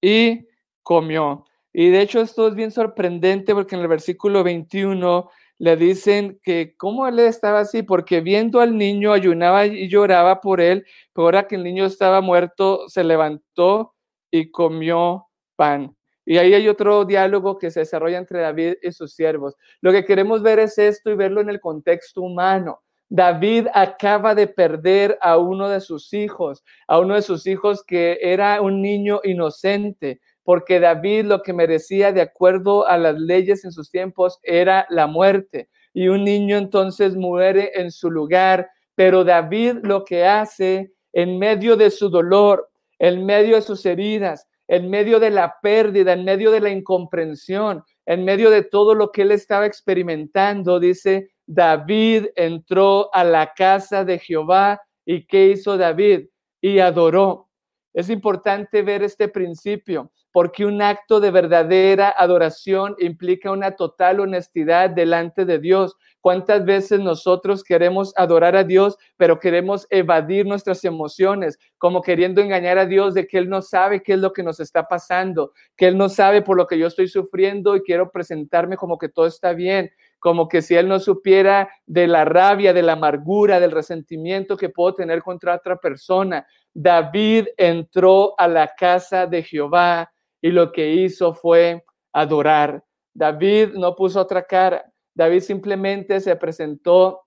y 0.00 0.48
comió. 0.82 1.44
Y 1.72 1.90
de 1.90 2.00
hecho 2.00 2.20
esto 2.22 2.48
es 2.48 2.54
bien 2.54 2.72
sorprendente 2.72 3.54
porque 3.54 3.76
en 3.76 3.82
el 3.82 3.88
versículo 3.88 4.42
21 4.42 5.30
le 5.60 5.76
dicen 5.76 6.40
que 6.42 6.74
cómo 6.78 7.06
él 7.06 7.18
estaba 7.18 7.60
así, 7.60 7.82
porque 7.82 8.22
viendo 8.22 8.60
al 8.60 8.78
niño 8.78 9.12
ayunaba 9.12 9.66
y 9.66 9.90
lloraba 9.90 10.40
por 10.40 10.58
él, 10.58 10.86
pero 11.12 11.26
ahora 11.26 11.46
que 11.46 11.56
el 11.56 11.62
niño 11.62 11.84
estaba 11.84 12.22
muerto, 12.22 12.88
se 12.88 13.04
levantó 13.04 13.94
y 14.30 14.50
comió 14.50 15.26
pan. 15.56 15.94
Y 16.24 16.38
ahí 16.38 16.54
hay 16.54 16.66
otro 16.66 17.04
diálogo 17.04 17.58
que 17.58 17.70
se 17.70 17.80
desarrolla 17.80 18.16
entre 18.16 18.40
David 18.40 18.76
y 18.82 18.90
sus 18.92 19.12
siervos. 19.12 19.54
Lo 19.82 19.92
que 19.92 20.06
queremos 20.06 20.42
ver 20.42 20.60
es 20.60 20.78
esto 20.78 21.10
y 21.10 21.14
verlo 21.14 21.42
en 21.42 21.50
el 21.50 21.60
contexto 21.60 22.22
humano. 22.22 22.80
David 23.10 23.66
acaba 23.74 24.34
de 24.34 24.46
perder 24.46 25.18
a 25.20 25.36
uno 25.36 25.68
de 25.68 25.82
sus 25.82 26.14
hijos, 26.14 26.64
a 26.88 26.98
uno 26.98 27.16
de 27.16 27.22
sus 27.22 27.46
hijos 27.46 27.84
que 27.84 28.18
era 28.22 28.62
un 28.62 28.80
niño 28.80 29.20
inocente, 29.24 30.22
porque 30.44 30.80
David 30.80 31.24
lo 31.26 31.42
que 31.42 31.52
merecía 31.52 32.12
de 32.12 32.22
acuerdo 32.22 32.86
a 32.86 32.98
las 32.98 33.18
leyes 33.18 33.64
en 33.64 33.72
sus 33.72 33.90
tiempos 33.90 34.38
era 34.42 34.86
la 34.90 35.06
muerte. 35.06 35.68
Y 35.92 36.08
un 36.08 36.24
niño 36.24 36.56
entonces 36.56 37.16
muere 37.16 37.72
en 37.74 37.90
su 37.90 38.10
lugar, 38.10 38.68
pero 38.94 39.24
David 39.24 39.78
lo 39.82 40.04
que 40.04 40.24
hace 40.24 40.92
en 41.12 41.38
medio 41.38 41.76
de 41.76 41.90
su 41.90 42.08
dolor, 42.08 42.70
en 42.98 43.24
medio 43.24 43.56
de 43.56 43.62
sus 43.62 43.84
heridas, 43.86 44.46
en 44.68 44.88
medio 44.88 45.18
de 45.18 45.30
la 45.30 45.56
pérdida, 45.60 46.12
en 46.12 46.24
medio 46.24 46.52
de 46.52 46.60
la 46.60 46.70
incomprensión, 46.70 47.82
en 48.06 48.24
medio 48.24 48.50
de 48.50 48.62
todo 48.62 48.94
lo 48.94 49.10
que 49.10 49.22
él 49.22 49.32
estaba 49.32 49.66
experimentando, 49.66 50.78
dice, 50.78 51.32
David 51.46 52.26
entró 52.36 53.12
a 53.12 53.24
la 53.24 53.52
casa 53.54 54.04
de 54.04 54.20
Jehová 54.20 54.80
y 55.04 55.26
¿qué 55.26 55.48
hizo 55.48 55.76
David? 55.76 56.28
Y 56.60 56.78
adoró. 56.78 57.49
Es 57.92 58.08
importante 58.08 58.82
ver 58.82 59.02
este 59.02 59.28
principio 59.28 60.10
porque 60.32 60.64
un 60.64 60.80
acto 60.80 61.18
de 61.18 61.30
verdadera 61.30 62.14
adoración 62.16 62.94
implica 62.98 63.50
una 63.50 63.72
total 63.72 64.20
honestidad 64.20 64.90
delante 64.90 65.44
de 65.44 65.58
Dios. 65.58 65.96
¿Cuántas 66.20 66.64
veces 66.64 67.00
nosotros 67.00 67.64
queremos 67.64 68.12
adorar 68.16 68.54
a 68.54 68.62
Dios, 68.62 68.96
pero 69.16 69.40
queremos 69.40 69.86
evadir 69.90 70.46
nuestras 70.46 70.84
emociones, 70.84 71.58
como 71.78 72.02
queriendo 72.02 72.40
engañar 72.40 72.78
a 72.78 72.86
Dios 72.86 73.14
de 73.14 73.26
que 73.26 73.38
Él 73.38 73.48
no 73.48 73.62
sabe 73.62 74.02
qué 74.02 74.12
es 74.12 74.18
lo 74.20 74.32
que 74.32 74.42
nos 74.42 74.60
está 74.60 74.86
pasando, 74.86 75.52
que 75.76 75.88
Él 75.88 75.98
no 75.98 76.08
sabe 76.08 76.42
por 76.42 76.56
lo 76.56 76.66
que 76.66 76.78
yo 76.78 76.86
estoy 76.86 77.08
sufriendo 77.08 77.74
y 77.74 77.82
quiero 77.82 78.10
presentarme 78.12 78.76
como 78.76 78.98
que 78.98 79.08
todo 79.08 79.26
está 79.26 79.52
bien? 79.52 79.90
como 80.20 80.48
que 80.48 80.62
si 80.62 80.76
él 80.76 80.86
no 80.86 81.00
supiera 81.00 81.70
de 81.86 82.06
la 82.06 82.24
rabia, 82.24 82.72
de 82.72 82.82
la 82.82 82.92
amargura, 82.92 83.58
del 83.58 83.72
resentimiento 83.72 84.56
que 84.56 84.68
puedo 84.68 84.94
tener 84.94 85.22
contra 85.22 85.56
otra 85.56 85.76
persona. 85.76 86.46
David 86.74 87.48
entró 87.56 88.34
a 88.38 88.48
la 88.48 88.74
casa 88.76 89.26
de 89.26 89.42
Jehová 89.42 90.10
y 90.40 90.50
lo 90.50 90.72
que 90.72 90.92
hizo 90.92 91.34
fue 91.34 91.84
adorar. 92.12 92.84
David 93.12 93.70
no 93.74 93.94
puso 93.94 94.20
otra 94.20 94.44
cara. 94.44 94.90
David 95.14 95.40
simplemente 95.40 96.20
se 96.20 96.34
presentó 96.36 97.22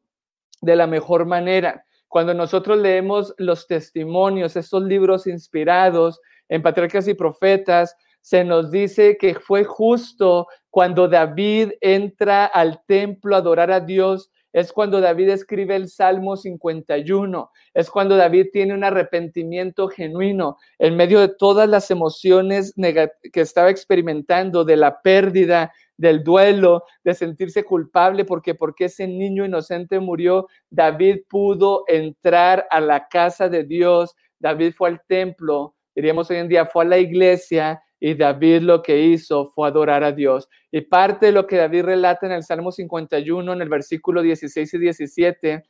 de 0.62 0.76
la 0.76 0.88
mejor 0.88 1.26
manera. 1.26 1.86
Cuando 2.08 2.34
nosotros 2.34 2.78
leemos 2.78 3.34
los 3.38 3.68
testimonios, 3.68 4.56
estos 4.56 4.84
libros 4.84 5.28
inspirados 5.28 6.22
en 6.48 6.62
patriarcas 6.62 7.08
y 7.08 7.14
profetas, 7.14 7.96
se 8.22 8.44
nos 8.44 8.72
dice 8.72 9.18
que 9.18 9.36
fue 9.36 9.66
justo 9.66 10.48
cuando 10.70 11.08
David 11.10 11.72
entra 11.82 12.46
al 12.46 12.82
templo 12.86 13.36
a 13.36 13.40
adorar 13.40 13.70
a 13.72 13.82
Dios, 13.82 14.32
es 14.54 14.72
cuando 14.72 15.02
David 15.02 15.30
escribe 15.30 15.76
el 15.76 15.90
Salmo 15.90 16.38
51, 16.38 17.52
es 17.74 17.90
cuando 17.90 18.16
David 18.16 18.48
tiene 18.54 18.76
un 18.76 18.84
arrepentimiento 18.84 19.88
genuino 19.88 20.58
en 20.78 20.96
medio 20.96 21.20
de 21.20 21.30
todas 21.30 21.68
las 21.68 21.90
emociones 21.90 22.74
que 23.34 23.42
estaba 23.42 23.72
experimentando, 23.72 24.64
de 24.64 24.78
la 24.78 25.02
pérdida, 25.02 25.74
del 25.98 26.24
duelo, 26.24 26.84
de 27.04 27.14
sentirse 27.14 27.64
culpable 27.64 28.26
porque 28.26 28.56
porque 28.56 28.86
ese 28.86 29.08
niño 29.08 29.46
inocente 29.46 30.00
murió, 30.00 30.48
David 30.70 31.22
pudo 31.30 31.84
entrar 31.88 32.68
a 32.70 32.80
la 32.80 33.08
casa 33.08 33.50
de 33.50 33.64
Dios, 33.64 34.16
David 34.40 34.74
fue 34.76 34.90
al 34.90 35.02
templo, 35.08 35.76
diríamos 35.96 36.30
hoy 36.30 36.38
en 36.38 36.48
día, 36.48 36.66
fue 36.66 36.84
a 36.84 36.88
la 36.88 36.98
iglesia 36.98 37.82
y 38.06 38.16
David 38.16 38.64
lo 38.64 38.84
que 38.84 39.00
hizo 39.00 39.54
fue 39.56 39.70
adorar 39.70 40.04
a 40.04 40.12
Dios. 40.12 40.50
Y 40.74 40.82
parte 40.82 41.28
de 41.28 41.32
lo 41.32 41.48
que 41.48 41.56
David 41.56 41.84
relata 41.84 42.26
en 42.26 42.34
el 42.34 42.44
Salmo 42.44 42.70
51, 42.70 43.54
en 43.54 43.62
el 43.62 43.70
versículo 43.70 44.22
16 44.22 44.74
y 44.74 44.78
17, 44.78 45.64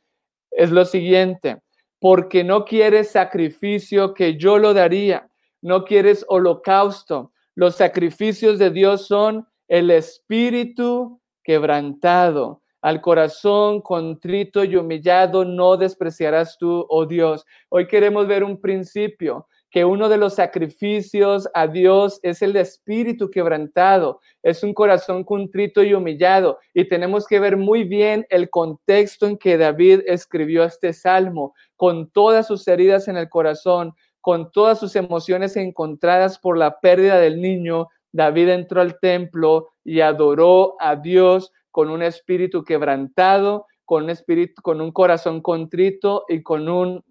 es 0.50 0.70
lo 0.72 0.84
siguiente, 0.84 1.62
porque 2.00 2.42
no 2.42 2.64
quieres 2.64 3.12
sacrificio 3.12 4.14
que 4.14 4.36
yo 4.36 4.58
lo 4.58 4.74
daría, 4.74 5.30
no 5.62 5.84
quieres 5.84 6.24
holocausto. 6.26 7.30
Los 7.54 7.76
sacrificios 7.76 8.58
de 8.58 8.70
Dios 8.70 9.06
son 9.06 9.46
el 9.68 9.92
espíritu 9.92 11.20
quebrantado, 11.44 12.62
al 12.82 13.00
corazón 13.00 13.80
contrito 13.80 14.64
y 14.64 14.74
humillado 14.74 15.44
no 15.44 15.76
despreciarás 15.76 16.58
tú, 16.58 16.84
oh 16.88 17.06
Dios. 17.06 17.46
Hoy 17.68 17.86
queremos 17.86 18.26
ver 18.26 18.42
un 18.42 18.60
principio 18.60 19.46
que 19.74 19.84
uno 19.84 20.08
de 20.08 20.18
los 20.18 20.34
sacrificios 20.34 21.48
a 21.52 21.66
Dios 21.66 22.20
es 22.22 22.42
el 22.42 22.54
espíritu 22.54 23.28
quebrantado, 23.28 24.20
es 24.40 24.62
un 24.62 24.72
corazón 24.72 25.24
contrito 25.24 25.82
y 25.82 25.94
humillado. 25.94 26.60
Y 26.72 26.84
tenemos 26.84 27.26
que 27.26 27.40
ver 27.40 27.56
muy 27.56 27.82
bien 27.82 28.24
el 28.30 28.50
contexto 28.50 29.26
en 29.26 29.36
que 29.36 29.58
David 29.58 30.02
escribió 30.06 30.62
este 30.62 30.92
salmo, 30.92 31.54
con 31.74 32.08
todas 32.08 32.46
sus 32.46 32.68
heridas 32.68 33.08
en 33.08 33.16
el 33.16 33.28
corazón, 33.28 33.94
con 34.20 34.52
todas 34.52 34.78
sus 34.78 34.94
emociones 34.94 35.56
encontradas 35.56 36.38
por 36.38 36.56
la 36.56 36.78
pérdida 36.78 37.18
del 37.18 37.40
niño. 37.40 37.88
David 38.12 38.50
entró 38.50 38.80
al 38.80 39.00
templo 39.00 39.70
y 39.82 40.02
adoró 40.02 40.76
a 40.78 40.94
Dios 40.94 41.50
con 41.72 41.90
un 41.90 42.04
espíritu 42.04 42.62
quebrantado, 42.62 43.66
con 43.84 44.04
un 44.04 44.10
espíritu, 44.10 44.62
con 44.62 44.80
un 44.80 44.92
corazón 44.92 45.40
contrito 45.40 46.26
y 46.28 46.44
con 46.44 46.68
un 46.68 47.02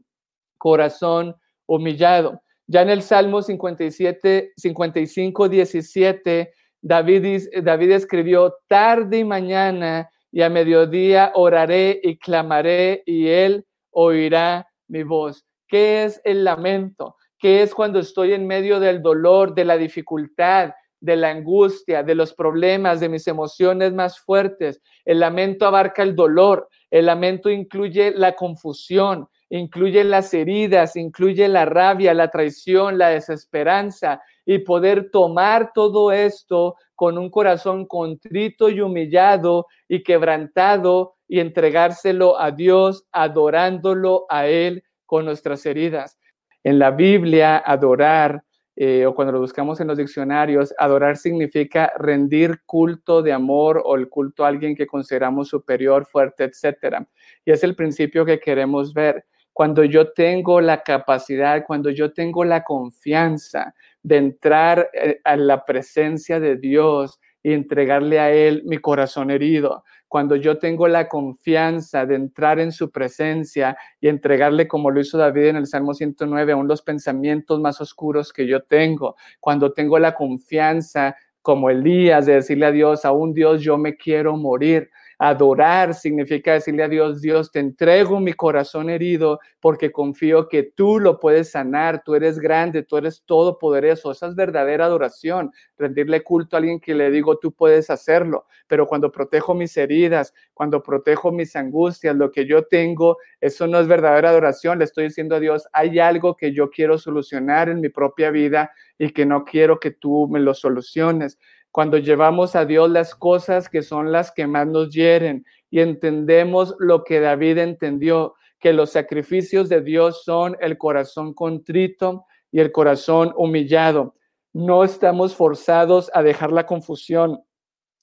corazón 0.57 1.35
humillado. 1.65 2.42
Ya 2.67 2.81
en 2.81 2.89
el 2.89 3.01
Salmo 3.01 3.41
57, 3.41 4.53
55, 4.55 5.49
17, 5.49 6.53
David, 6.81 7.49
David 7.61 7.91
escribió, 7.91 8.55
tarde 8.67 9.19
y 9.19 9.23
mañana 9.23 10.09
y 10.31 10.41
a 10.41 10.49
mediodía 10.49 11.31
oraré 11.35 11.99
y 12.03 12.17
clamaré 12.17 13.03
y 13.05 13.27
él 13.27 13.65
oirá 13.91 14.67
mi 14.87 15.03
voz. 15.03 15.45
¿Qué 15.67 16.03
es 16.03 16.21
el 16.23 16.43
lamento? 16.43 17.15
¿Qué 17.37 17.61
es 17.61 17.73
cuando 17.73 17.99
estoy 17.99 18.33
en 18.33 18.47
medio 18.47 18.79
del 18.79 19.01
dolor, 19.01 19.53
de 19.53 19.65
la 19.65 19.77
dificultad, 19.77 20.71
de 20.99 21.15
la 21.17 21.29
angustia, 21.29 22.01
de 22.01 22.15
los 22.15 22.33
problemas, 22.33 22.99
de 22.99 23.09
mis 23.09 23.27
emociones 23.27 23.93
más 23.93 24.19
fuertes? 24.19 24.81
El 25.05 25.19
lamento 25.19 25.65
abarca 25.65 26.03
el 26.03 26.15
dolor, 26.15 26.69
el 26.89 27.05
lamento 27.05 27.49
incluye 27.49 28.11
la 28.15 28.33
confusión, 28.33 29.27
incluye 29.55 30.03
las 30.03 30.33
heridas, 30.33 30.95
incluye 30.95 31.47
la 31.47 31.65
rabia, 31.65 32.15
la 32.15 32.31
traición, 32.31 32.97
la 32.97 33.09
desesperanza 33.09 34.19
y 34.47 34.59
poder 34.59 35.11
tomar 35.11 35.71
todo 35.75 36.11
esto 36.11 36.75
con 36.95 37.19
un 37.19 37.29
corazón 37.29 37.85
contrito 37.85 38.67
y 38.69 38.81
humillado 38.81 39.67
y 39.87 40.01
quebrantado 40.01 41.13
y 41.27 41.39
entregárselo 41.39 42.39
a 42.39 42.49
Dios, 42.49 43.05
adorándolo 43.11 44.25
a 44.27 44.47
Él 44.47 44.83
con 45.05 45.25
nuestras 45.25 45.63
heridas. 45.67 46.17
En 46.63 46.79
la 46.79 46.89
Biblia, 46.89 47.57
adorar, 47.57 48.43
eh, 48.75 49.05
o 49.05 49.13
cuando 49.13 49.33
lo 49.33 49.39
buscamos 49.39 49.79
en 49.79 49.85
los 49.85 49.99
diccionarios, 49.99 50.73
adorar 50.79 51.15
significa 51.15 51.93
rendir 51.99 52.61
culto 52.65 53.21
de 53.21 53.33
amor 53.33 53.83
o 53.85 53.97
el 53.97 54.09
culto 54.09 54.45
a 54.45 54.47
alguien 54.47 54.75
que 54.75 54.87
consideramos 54.87 55.49
superior, 55.49 56.07
fuerte, 56.07 56.45
etc. 56.45 57.05
Y 57.45 57.51
es 57.51 57.63
el 57.63 57.75
principio 57.75 58.25
que 58.25 58.39
queremos 58.39 58.95
ver 58.95 59.25
cuando 59.53 59.83
yo 59.83 60.11
tengo 60.11 60.59
la 60.59 60.81
capacidad, 60.81 61.63
cuando 61.65 61.91
yo 61.91 62.11
tengo 62.11 62.43
la 62.43 62.63
confianza 62.63 63.73
de 64.01 64.17
entrar 64.17 64.89
eh, 64.93 65.21
a 65.23 65.37
la 65.37 65.63
presencia 65.63 66.39
de 66.39 66.57
Dios 66.57 67.19
y 67.43 67.53
entregarle 67.53 68.19
a 68.19 68.31
Él 68.31 68.63
mi 68.65 68.79
corazón 68.79 69.29
herido, 69.29 69.83
cuando 70.07 70.35
yo 70.35 70.59
tengo 70.59 70.87
la 70.87 71.07
confianza 71.07 72.05
de 72.05 72.15
entrar 72.15 72.59
en 72.59 72.71
su 72.71 72.91
presencia 72.91 73.77
y 73.99 74.07
entregarle 74.07 74.67
como 74.67 74.91
lo 74.91 74.99
hizo 74.99 75.17
David 75.17 75.47
en 75.47 75.55
el 75.55 75.67
Salmo 75.67 75.93
109, 75.93 76.51
aún 76.51 76.67
los 76.67 76.81
pensamientos 76.81 77.59
más 77.59 77.81
oscuros 77.81 78.31
que 78.31 78.47
yo 78.47 78.63
tengo, 78.63 79.15
cuando 79.39 79.73
tengo 79.73 79.99
la 79.99 80.13
confianza 80.13 81.15
como 81.41 81.69
Elías 81.69 82.25
de 82.25 82.35
decirle 82.35 82.65
a 82.67 82.71
Dios, 82.71 83.05
aún 83.05 83.33
Dios, 83.33 83.61
yo 83.61 83.77
me 83.77 83.97
quiero 83.97 84.37
morir, 84.37 84.89
Adorar 85.19 85.93
significa 85.93 86.53
decirle 86.53 86.83
a 86.83 86.87
Dios, 86.87 87.21
Dios, 87.21 87.51
te 87.51 87.59
entrego 87.59 88.19
mi 88.19 88.33
corazón 88.33 88.89
herido 88.89 89.39
porque 89.59 89.91
confío 89.91 90.47
que 90.49 90.63
tú 90.63 90.99
lo 90.99 91.19
puedes 91.19 91.51
sanar, 91.51 92.03
tú 92.03 92.15
eres 92.15 92.39
grande, 92.39 92.83
tú 92.83 92.97
eres 92.97 93.23
todopoderoso. 93.25 94.11
Esa 94.11 94.27
es 94.27 94.35
verdadera 94.35 94.85
adoración, 94.85 95.51
rendirle 95.77 96.23
culto 96.23 96.55
a 96.55 96.59
alguien 96.59 96.79
que 96.79 96.95
le 96.95 97.11
digo, 97.11 97.37
tú 97.37 97.53
puedes 97.53 97.89
hacerlo. 97.89 98.45
Pero 98.67 98.87
cuando 98.87 99.11
protejo 99.11 99.53
mis 99.53 99.77
heridas, 99.77 100.33
cuando 100.53 100.81
protejo 100.81 101.31
mis 101.31 101.55
angustias, 101.55 102.15
lo 102.15 102.31
que 102.31 102.45
yo 102.45 102.65
tengo, 102.65 103.17
eso 103.39 103.67
no 103.67 103.79
es 103.79 103.87
verdadera 103.87 104.29
adoración. 104.29 104.79
Le 104.79 104.85
estoy 104.85 105.05
diciendo 105.05 105.35
a 105.35 105.39
Dios, 105.39 105.67
hay 105.73 105.99
algo 105.99 106.35
que 106.35 106.53
yo 106.53 106.69
quiero 106.69 106.97
solucionar 106.97 107.69
en 107.69 107.81
mi 107.81 107.89
propia 107.89 108.31
vida 108.31 108.71
y 108.97 109.11
que 109.11 109.25
no 109.25 109.43
quiero 109.45 109.79
que 109.79 109.91
tú 109.91 110.27
me 110.29 110.39
lo 110.39 110.53
soluciones 110.53 111.37
cuando 111.73 111.97
llevamos 111.97 112.55
a 112.55 112.65
Dios 112.65 112.87
las 112.91 113.15
cosas 113.15 113.67
que 113.67 113.81
son 113.81 114.11
las 114.11 114.31
que 114.31 114.45
más 114.45 114.67
nos 114.67 114.91
hieren 114.91 115.43
y 115.71 115.79
entendemos 115.79 116.75
lo 116.77 117.03
que 117.03 117.19
David 117.19 117.57
entendió, 117.57 118.35
que 118.59 118.73
los 118.73 118.91
sacrificios 118.91 119.69
de 119.69 119.81
Dios 119.81 120.23
son 120.23 120.55
el 120.61 120.77
corazón 120.77 121.33
contrito 121.33 122.27
y 122.51 122.59
el 122.59 122.71
corazón 122.71 123.33
humillado. 123.35 124.13
No 124.53 124.83
estamos 124.83 125.35
forzados 125.35 126.11
a 126.13 126.21
dejar 126.21 126.51
la 126.51 126.67
confusión, 126.67 127.41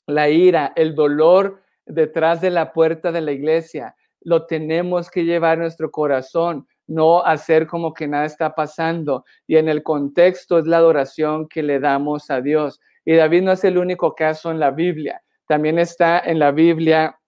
la 0.08 0.28
ira, 0.28 0.72
el 0.74 0.96
dolor 0.96 1.62
detrás 1.86 2.40
de 2.40 2.50
la 2.50 2.72
puerta 2.72 3.12
de 3.12 3.20
la 3.20 3.30
iglesia. 3.30 3.94
Lo 4.20 4.46
tenemos 4.46 5.12
que 5.12 5.24
llevar 5.24 5.54
en 5.54 5.60
nuestro 5.60 5.92
corazón, 5.92 6.66
no 6.88 7.24
hacer 7.24 7.68
como 7.68 7.94
que 7.94 8.08
nada 8.08 8.24
está 8.24 8.52
pasando. 8.52 9.24
Y 9.46 9.58
en 9.58 9.68
el 9.68 9.84
contexto 9.84 10.58
es 10.58 10.66
la 10.66 10.78
adoración 10.78 11.46
que 11.46 11.62
le 11.62 11.78
damos 11.78 12.32
a 12.32 12.40
Dios. 12.40 12.80
Y 13.04 13.14
David 13.14 13.42
no 13.42 13.52
es 13.52 13.64
el 13.64 13.78
único 13.78 14.14
caso 14.14 14.50
en 14.50 14.60
la 14.60 14.70
Biblia. 14.70 15.22
También 15.46 15.78
está 15.78 16.20
en 16.20 16.38
la 16.38 16.52
Biblia 16.52 17.18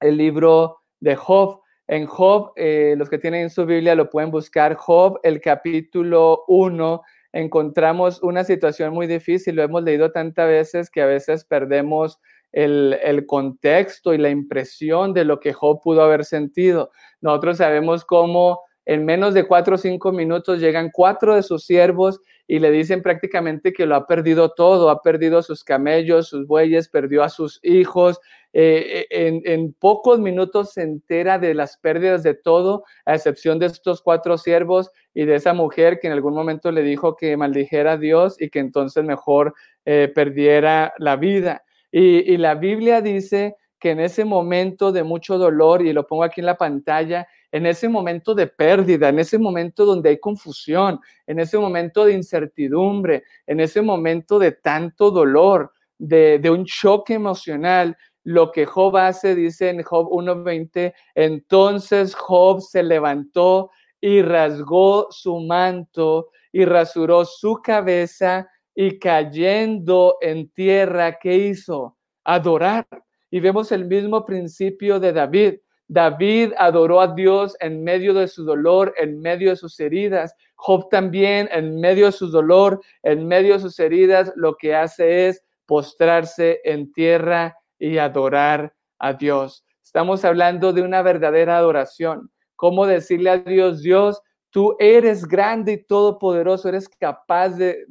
el 0.00 0.16
libro 0.16 0.78
de 1.00 1.16
Job. 1.16 1.60
En 1.86 2.06
Job, 2.06 2.52
eh, 2.56 2.94
los 2.96 3.08
que 3.08 3.18
tienen 3.18 3.50
su 3.50 3.64
Biblia 3.64 3.94
lo 3.94 4.10
pueden 4.10 4.30
buscar. 4.30 4.74
Job, 4.74 5.18
el 5.22 5.40
capítulo 5.40 6.44
1, 6.48 7.02
encontramos 7.32 8.22
una 8.22 8.44
situación 8.44 8.92
muy 8.92 9.06
difícil. 9.06 9.56
Lo 9.56 9.62
hemos 9.62 9.82
leído 9.82 10.12
tantas 10.12 10.48
veces 10.48 10.90
que 10.90 11.02
a 11.02 11.06
veces 11.06 11.44
perdemos 11.44 12.20
el, 12.52 12.98
el, 13.02 13.26
contexto 13.26 14.14
y 14.14 14.18
la 14.18 14.30
impresión 14.30 15.12
de 15.12 15.24
lo 15.24 15.40
que 15.40 15.52
Job 15.52 15.80
pudo 15.82 16.02
haber 16.02 16.24
sentido. 16.24 16.90
Nosotros 17.20 17.58
sabemos 17.58 18.04
cómo 18.04 18.60
en 18.88 19.04
menos 19.04 19.34
de 19.34 19.46
cuatro 19.46 19.74
o 19.74 19.78
cinco 19.78 20.12
minutos 20.12 20.60
llegan 20.60 20.88
cuatro 20.90 21.34
de 21.36 21.42
sus 21.42 21.66
siervos 21.66 22.22
y 22.46 22.58
le 22.58 22.70
dicen 22.70 23.02
prácticamente 23.02 23.74
que 23.74 23.84
lo 23.84 23.94
ha 23.94 24.06
perdido 24.06 24.48
todo, 24.48 24.88
ha 24.88 25.02
perdido 25.02 25.42
sus 25.42 25.62
camellos, 25.62 26.28
sus 26.28 26.46
bueyes, 26.46 26.88
perdió 26.88 27.22
a 27.22 27.28
sus 27.28 27.60
hijos. 27.62 28.18
Eh, 28.54 29.04
en, 29.10 29.42
en, 29.44 29.74
pocos 29.74 30.18
minutos 30.18 30.72
se 30.72 30.80
entera 30.80 31.38
de 31.38 31.52
las 31.52 31.76
pérdidas 31.76 32.22
de 32.22 32.32
todo, 32.32 32.84
a 33.04 33.14
excepción 33.14 33.58
de 33.58 33.66
estos 33.66 34.00
cuatro 34.00 34.38
siervos 34.38 34.90
y 35.12 35.26
de 35.26 35.34
esa 35.34 35.52
mujer 35.52 36.00
que 36.00 36.06
en 36.06 36.14
algún 36.14 36.32
momento 36.32 36.72
le 36.72 36.82
dijo 36.82 37.14
que 37.14 37.36
maldijera 37.36 37.92
a 37.92 37.98
Dios 37.98 38.40
y 38.40 38.48
que 38.48 38.60
entonces 38.60 39.04
mejor 39.04 39.52
eh, 39.84 40.10
perdiera 40.14 40.94
la 40.96 41.16
vida. 41.16 41.62
Y 41.92 42.38
la 42.38 42.54
Biblia 42.54 43.02
dice 43.02 43.56
que 43.78 43.90
en 43.90 44.00
ese 44.00 44.24
momento 44.24 44.92
de 44.92 45.04
mucho 45.04 45.38
dolor, 45.38 45.82
y 45.82 45.92
lo 45.92 46.06
pongo 46.06 46.24
aquí 46.24 46.40
en 46.40 46.46
la 46.46 46.56
pantalla, 46.56 47.28
en 47.50 47.66
ese 47.66 47.88
momento 47.88 48.34
de 48.34 48.46
pérdida, 48.46 49.08
en 49.08 49.18
ese 49.18 49.38
momento 49.38 49.84
donde 49.84 50.10
hay 50.10 50.18
confusión, 50.18 51.00
en 51.26 51.40
ese 51.40 51.58
momento 51.58 52.04
de 52.04 52.12
incertidumbre, 52.12 53.24
en 53.46 53.60
ese 53.60 53.80
momento 53.82 54.38
de 54.38 54.52
tanto 54.52 55.10
dolor, 55.10 55.72
de, 55.98 56.40
un 56.50 56.64
choque 56.64 57.14
emocional, 57.14 57.96
lo 58.24 58.52
que 58.52 58.66
Job 58.66 58.96
hace, 58.96 59.34
dice 59.34 59.70
en 59.70 59.82
Job 59.82 60.08
1.20, 60.10 60.92
entonces 61.14 62.14
Job 62.14 62.60
se 62.60 62.82
levantó 62.82 63.70
y 64.00 64.22
rasgó 64.22 65.08
su 65.10 65.40
manto 65.40 66.30
y 66.52 66.64
rasuró 66.64 67.24
su 67.24 67.60
cabeza 67.62 68.48
y 68.74 68.98
cayendo 68.98 70.18
en 70.20 70.50
tierra, 70.50 71.18
¿qué 71.18 71.36
hizo? 71.36 71.96
Adorar. 72.24 72.86
Y 73.30 73.40
vemos 73.40 73.72
el 73.72 73.86
mismo 73.86 74.24
principio 74.24 75.00
de 75.00 75.12
David. 75.12 75.54
David 75.88 76.52
adoró 76.58 77.00
a 77.00 77.14
Dios 77.14 77.56
en 77.60 77.82
medio 77.82 78.12
de 78.12 78.28
su 78.28 78.44
dolor, 78.44 78.94
en 78.98 79.20
medio 79.20 79.50
de 79.50 79.56
sus 79.56 79.80
heridas. 79.80 80.34
Job 80.54 80.88
también, 80.90 81.48
en 81.50 81.80
medio 81.80 82.06
de 82.06 82.12
su 82.12 82.30
dolor, 82.30 82.80
en 83.02 83.26
medio 83.26 83.54
de 83.54 83.60
sus 83.60 83.78
heridas, 83.80 84.32
lo 84.36 84.56
que 84.56 84.74
hace 84.74 85.28
es 85.28 85.42
postrarse 85.66 86.60
en 86.64 86.92
tierra 86.92 87.56
y 87.78 87.98
adorar 87.98 88.74
a 88.98 89.14
Dios. 89.14 89.64
Estamos 89.82 90.24
hablando 90.24 90.72
de 90.72 90.82
una 90.82 91.00
verdadera 91.00 91.56
adoración. 91.56 92.30
¿Cómo 92.56 92.86
decirle 92.86 93.30
a 93.30 93.38
Dios, 93.38 93.82
Dios, 93.82 94.20
Tú 94.50 94.76
eres 94.78 95.26
grande 95.26 95.72
y 95.72 95.84
todopoderoso, 95.84 96.70
eres 96.70 96.88
capaz 96.88 97.50
de, 97.50 97.84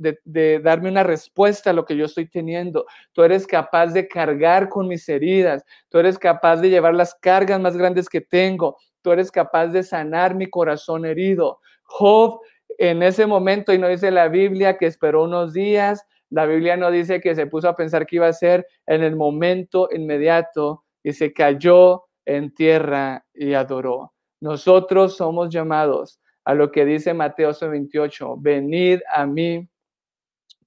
darme 0.63 0.89
una 0.89 1.03
respuesta 1.03 1.69
a 1.69 1.73
lo 1.73 1.85
que 1.85 1.95
yo 1.95 2.05
estoy 2.05 2.27
teniendo. 2.27 2.85
Tú 3.13 3.21
eres 3.21 3.45
capaz 3.45 3.93
de 3.93 4.07
cargar 4.07 4.67
con 4.67 4.87
mis 4.87 5.07
heridas. 5.07 5.63
Tú 5.89 5.99
eres 5.99 6.17
capaz 6.17 6.57
de 6.57 6.69
llevar 6.69 6.95
las 6.95 7.13
cargas 7.13 7.59
más 7.59 7.77
grandes 7.77 8.09
que 8.09 8.21
tengo. 8.21 8.77
Tú 9.03 9.11
eres 9.11 9.29
capaz 9.29 9.67
de 9.67 9.83
sanar 9.83 10.33
mi 10.33 10.49
corazón 10.49 11.05
herido. 11.05 11.59
Job 11.83 12.41
en 12.79 13.03
ese 13.03 13.27
momento, 13.27 13.71
y 13.71 13.77
no 13.77 13.87
dice 13.87 14.09
la 14.09 14.27
Biblia 14.27 14.77
que 14.77 14.87
esperó 14.87 15.23
unos 15.25 15.53
días, 15.53 16.05
la 16.29 16.45
Biblia 16.45 16.75
no 16.75 16.89
dice 16.89 17.21
que 17.21 17.35
se 17.35 17.45
puso 17.45 17.69
a 17.69 17.75
pensar 17.75 18.05
que 18.05 18.17
iba 18.17 18.27
a 18.27 18.33
ser 18.33 18.67
en 18.87 19.03
el 19.03 19.15
momento 19.15 19.89
inmediato 19.91 20.83
y 21.03 21.13
se 21.13 21.31
cayó 21.33 22.05
en 22.25 22.53
tierra 22.53 23.25
y 23.33 23.53
adoró. 23.53 24.13
Nosotros 24.41 25.15
somos 25.15 25.49
llamados 25.49 26.19
a 26.47 26.53
lo 26.53 26.71
que 26.71 26.85
dice 26.85 27.13
Mateo 27.13 27.51
28, 27.59 28.37
venid 28.39 29.01
a 29.13 29.25
mí 29.25 29.67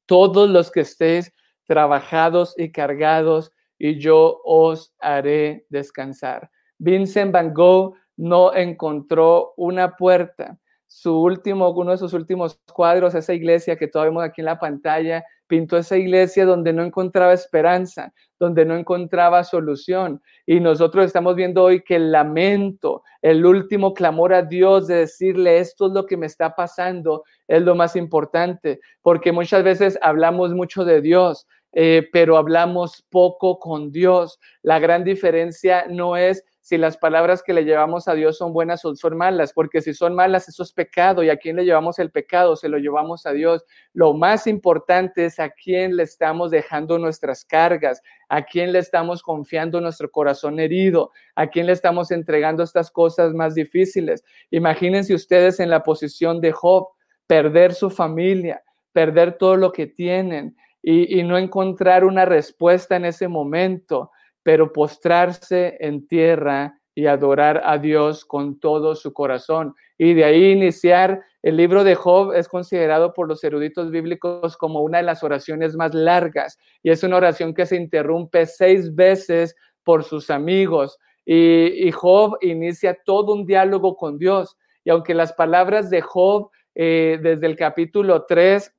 todos 0.05 0.51
los 0.51 0.71
que 0.71 0.81
estéis 0.81 1.33
trabajados 1.65 2.53
y 2.59 2.71
cargados, 2.71 3.51
y 3.79 3.99
yo 3.99 4.43
os 4.45 4.93
haré 4.99 5.65
descansar. 5.71 6.51
Vincent 6.77 7.33
Van 7.33 7.55
Gogh 7.55 7.95
no 8.19 8.55
encontró 8.55 9.55
una 9.57 9.97
puerta. 9.97 10.59
Su 10.93 11.23
último, 11.23 11.71
uno 11.71 11.93
de 11.93 11.99
sus 11.99 12.15
últimos 12.15 12.61
cuadros, 12.75 13.15
esa 13.15 13.33
iglesia 13.33 13.77
que 13.77 13.87
todavía 13.87 14.11
vemos 14.11 14.25
aquí 14.25 14.41
en 14.41 14.47
la 14.47 14.59
pantalla, 14.59 15.25
pintó 15.47 15.77
esa 15.77 15.97
iglesia 15.97 16.45
donde 16.45 16.73
no 16.73 16.83
encontraba 16.83 17.33
esperanza, 17.33 18.13
donde 18.41 18.65
no 18.65 18.75
encontraba 18.75 19.45
solución. 19.45 20.21
Y 20.47 20.59
nosotros 20.59 21.07
estamos 21.07 21.37
viendo 21.37 21.63
hoy 21.63 21.85
que 21.85 21.95
el 21.95 22.11
lamento, 22.11 23.05
el 23.23 23.47
último 23.47 23.95
clamor 23.95 24.35
a 24.35 24.43
Dios 24.43 24.89
de 24.89 24.97
decirle 24.97 25.59
esto 25.59 25.87
es 25.87 25.93
lo 25.93 26.07
que 26.07 26.17
me 26.17 26.27
está 26.27 26.57
pasando, 26.57 27.23
es 27.47 27.63
lo 27.63 27.77
más 27.77 27.95
importante, 27.95 28.81
porque 29.01 29.31
muchas 29.31 29.63
veces 29.63 29.97
hablamos 30.03 30.55
mucho 30.55 30.85
de 30.85 31.01
Dios, 31.01 31.47
eh, 31.73 32.09
pero 32.13 32.37
hablamos 32.37 33.07
poco 33.11 33.61
con 33.61 33.93
Dios. 33.93 34.41
La 34.63 34.81
gran 34.81 35.05
diferencia 35.05 35.87
no 35.89 36.17
es 36.17 36.45
si 36.71 36.79
las 36.79 36.97
palabras 36.97 37.43
que 37.43 37.53
le 37.53 37.65
llevamos 37.65 38.07
a 38.07 38.15
Dios 38.15 38.39
son 38.39 38.53
buenas 38.53 38.85
o 38.85 38.95
son 38.95 39.17
malas, 39.17 39.53
porque 39.53 39.81
si 39.81 39.93
son 39.93 40.15
malas, 40.15 40.49
eso 40.49 40.63
es 40.63 40.73
pecado. 40.73 41.25
¿Y 41.25 41.29
a 41.29 41.37
quién 41.37 41.57
le 41.57 41.65
llevamos 41.65 41.99
el 41.99 42.13
pecado? 42.13 42.55
Se 42.55 42.69
lo 42.69 42.79
llevamos 42.79 43.27
a 43.27 43.33
Dios. 43.33 43.65
Lo 43.93 44.13
más 44.15 44.47
importante 44.47 45.25
es 45.25 45.41
a 45.41 45.51
quién 45.51 45.97
le 45.97 46.05
estamos 46.05 46.53
dejando 46.53 46.97
nuestras 46.97 47.45
cargas, 47.45 48.01
a 48.29 48.45
quién 48.45 48.71
le 48.71 48.79
estamos 48.79 49.21
confiando 49.21 49.81
nuestro 49.81 50.13
corazón 50.13 50.61
herido, 50.61 51.11
a 51.35 51.49
quién 51.49 51.67
le 51.67 51.73
estamos 51.73 52.13
entregando 52.13 52.63
estas 52.63 52.93
cosas 52.93 53.35
más 53.35 53.57
difíciles. 53.57 54.23
Imagínense 54.53 55.13
ustedes 55.13 55.59
en 55.59 55.71
la 55.71 55.83
posición 55.83 56.41
de 56.41 56.53
Job, 56.53 56.87
perder 57.27 57.75
su 57.75 57.91
familia, 57.91 58.63
perder 58.93 59.39
todo 59.39 59.57
lo 59.57 59.73
que 59.73 59.89
tienen 59.89 60.57
y, 60.81 61.19
y 61.19 61.25
no 61.25 61.37
encontrar 61.37 62.05
una 62.05 62.27
respuesta 62.27 62.95
en 62.95 63.07
ese 63.07 63.27
momento 63.27 64.13
pero 64.43 64.73
postrarse 64.73 65.77
en 65.81 66.07
tierra 66.07 66.81
y 66.95 67.07
adorar 67.07 67.63
a 67.65 67.79
Dios 67.79 68.25
con 68.25 68.59
todo 68.59 68.95
su 68.95 69.13
corazón. 69.13 69.75
Y 69.97 70.15
de 70.15 70.25
ahí 70.25 70.53
iniciar, 70.53 71.23
el 71.43 71.57
libro 71.57 71.85
de 71.85 71.95
Job 71.95 72.33
es 72.35 72.49
considerado 72.49 73.15
por 73.15 73.29
los 73.29 73.43
eruditos 73.45 73.91
bíblicos 73.91 74.57
como 74.57 74.83
una 74.83 74.99
de 74.99 75.05
las 75.05 75.23
oraciones 75.23 75.77
más 75.77 75.95
largas 75.95 76.59
y 76.83 76.91
es 76.91 77.03
una 77.03 77.17
oración 77.17 77.55
que 77.55 77.65
se 77.65 77.77
interrumpe 77.77 78.45
seis 78.45 78.95
veces 78.95 79.57
por 79.85 80.05
sus 80.05 80.31
amigos. 80.31 80.99
Y, 81.25 81.91
Job 81.93 82.37
inicia 82.41 82.99
todo 83.05 83.35
un 83.35 83.47
diálogo 83.47 83.97
con 83.97 84.19
Dios. 84.19 84.57
Y 84.85 84.91
aunque 84.91 85.15
las 85.15 85.33
palabras 85.33 85.91
de 85.91 86.01
Job 86.01 86.51
eh, 86.75 87.19
desde 87.23 87.47
el 87.47 87.57
capítulo 87.57 88.25
3 88.27 88.73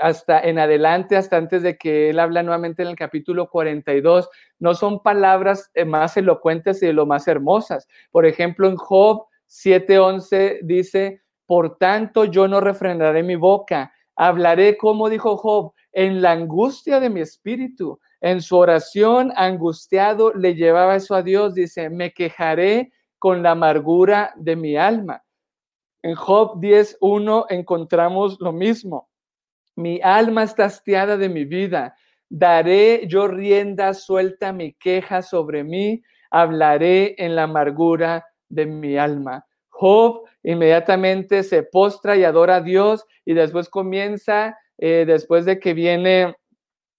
hasta 0.00 0.40
en 0.40 0.58
adelante, 0.58 1.16
hasta 1.16 1.36
antes 1.36 1.62
de 1.62 1.76
que 1.76 2.10
él 2.10 2.18
habla 2.18 2.42
nuevamente 2.42 2.82
en 2.82 2.88
el 2.88 2.96
capítulo 2.96 3.48
42, 3.48 4.28
no 4.58 4.74
son 4.74 5.02
palabras 5.02 5.70
eh, 5.74 5.84
más 5.84 6.16
elocuentes 6.16 6.82
y 6.82 6.86
de 6.86 6.92
lo 6.92 7.06
más 7.06 7.28
hermosas. 7.28 7.86
Por 8.10 8.26
ejemplo, 8.26 8.68
en 8.68 8.76
Job 8.76 9.26
7:11 9.46 10.60
dice, 10.62 11.22
por 11.46 11.78
tanto 11.78 12.24
yo 12.24 12.48
no 12.48 12.60
refrenaré 12.60 13.22
mi 13.22 13.36
boca, 13.36 13.92
hablaré 14.16 14.76
como 14.76 15.08
dijo 15.08 15.36
Job, 15.36 15.72
en 15.92 16.22
la 16.22 16.32
angustia 16.32 17.00
de 17.00 17.10
mi 17.10 17.20
espíritu. 17.20 18.00
En 18.20 18.40
su 18.40 18.56
oración 18.56 19.32
angustiado 19.34 20.32
le 20.32 20.54
llevaba 20.54 20.96
eso 20.96 21.14
a 21.14 21.22
Dios, 21.22 21.54
dice, 21.54 21.90
me 21.90 22.12
quejaré 22.12 22.92
con 23.18 23.42
la 23.42 23.52
amargura 23.52 24.32
de 24.36 24.56
mi 24.56 24.76
alma. 24.76 25.22
En 26.02 26.14
Job 26.14 26.60
10.1 26.60 27.46
encontramos 27.50 28.40
lo 28.40 28.52
mismo. 28.52 29.09
Mi 29.76 30.00
alma 30.02 30.42
está 30.42 30.66
hastiada 30.66 31.16
de 31.16 31.28
mi 31.28 31.44
vida. 31.44 31.94
Daré 32.28 33.06
yo 33.06 33.26
rienda 33.28 33.94
suelta 33.94 34.52
mi 34.52 34.74
queja 34.74 35.22
sobre 35.22 35.64
mí. 35.64 36.02
Hablaré 36.30 37.14
en 37.18 37.34
la 37.34 37.44
amargura 37.44 38.26
de 38.48 38.66
mi 38.66 38.96
alma. 38.96 39.44
Job 39.68 40.28
inmediatamente 40.42 41.42
se 41.42 41.62
postra 41.62 42.16
y 42.16 42.24
adora 42.24 42.56
a 42.56 42.60
Dios 42.60 43.04
y 43.24 43.34
después 43.34 43.68
comienza, 43.68 44.58
eh, 44.78 45.04
después 45.06 45.44
de 45.44 45.58
que 45.58 45.74
viene 45.74 46.36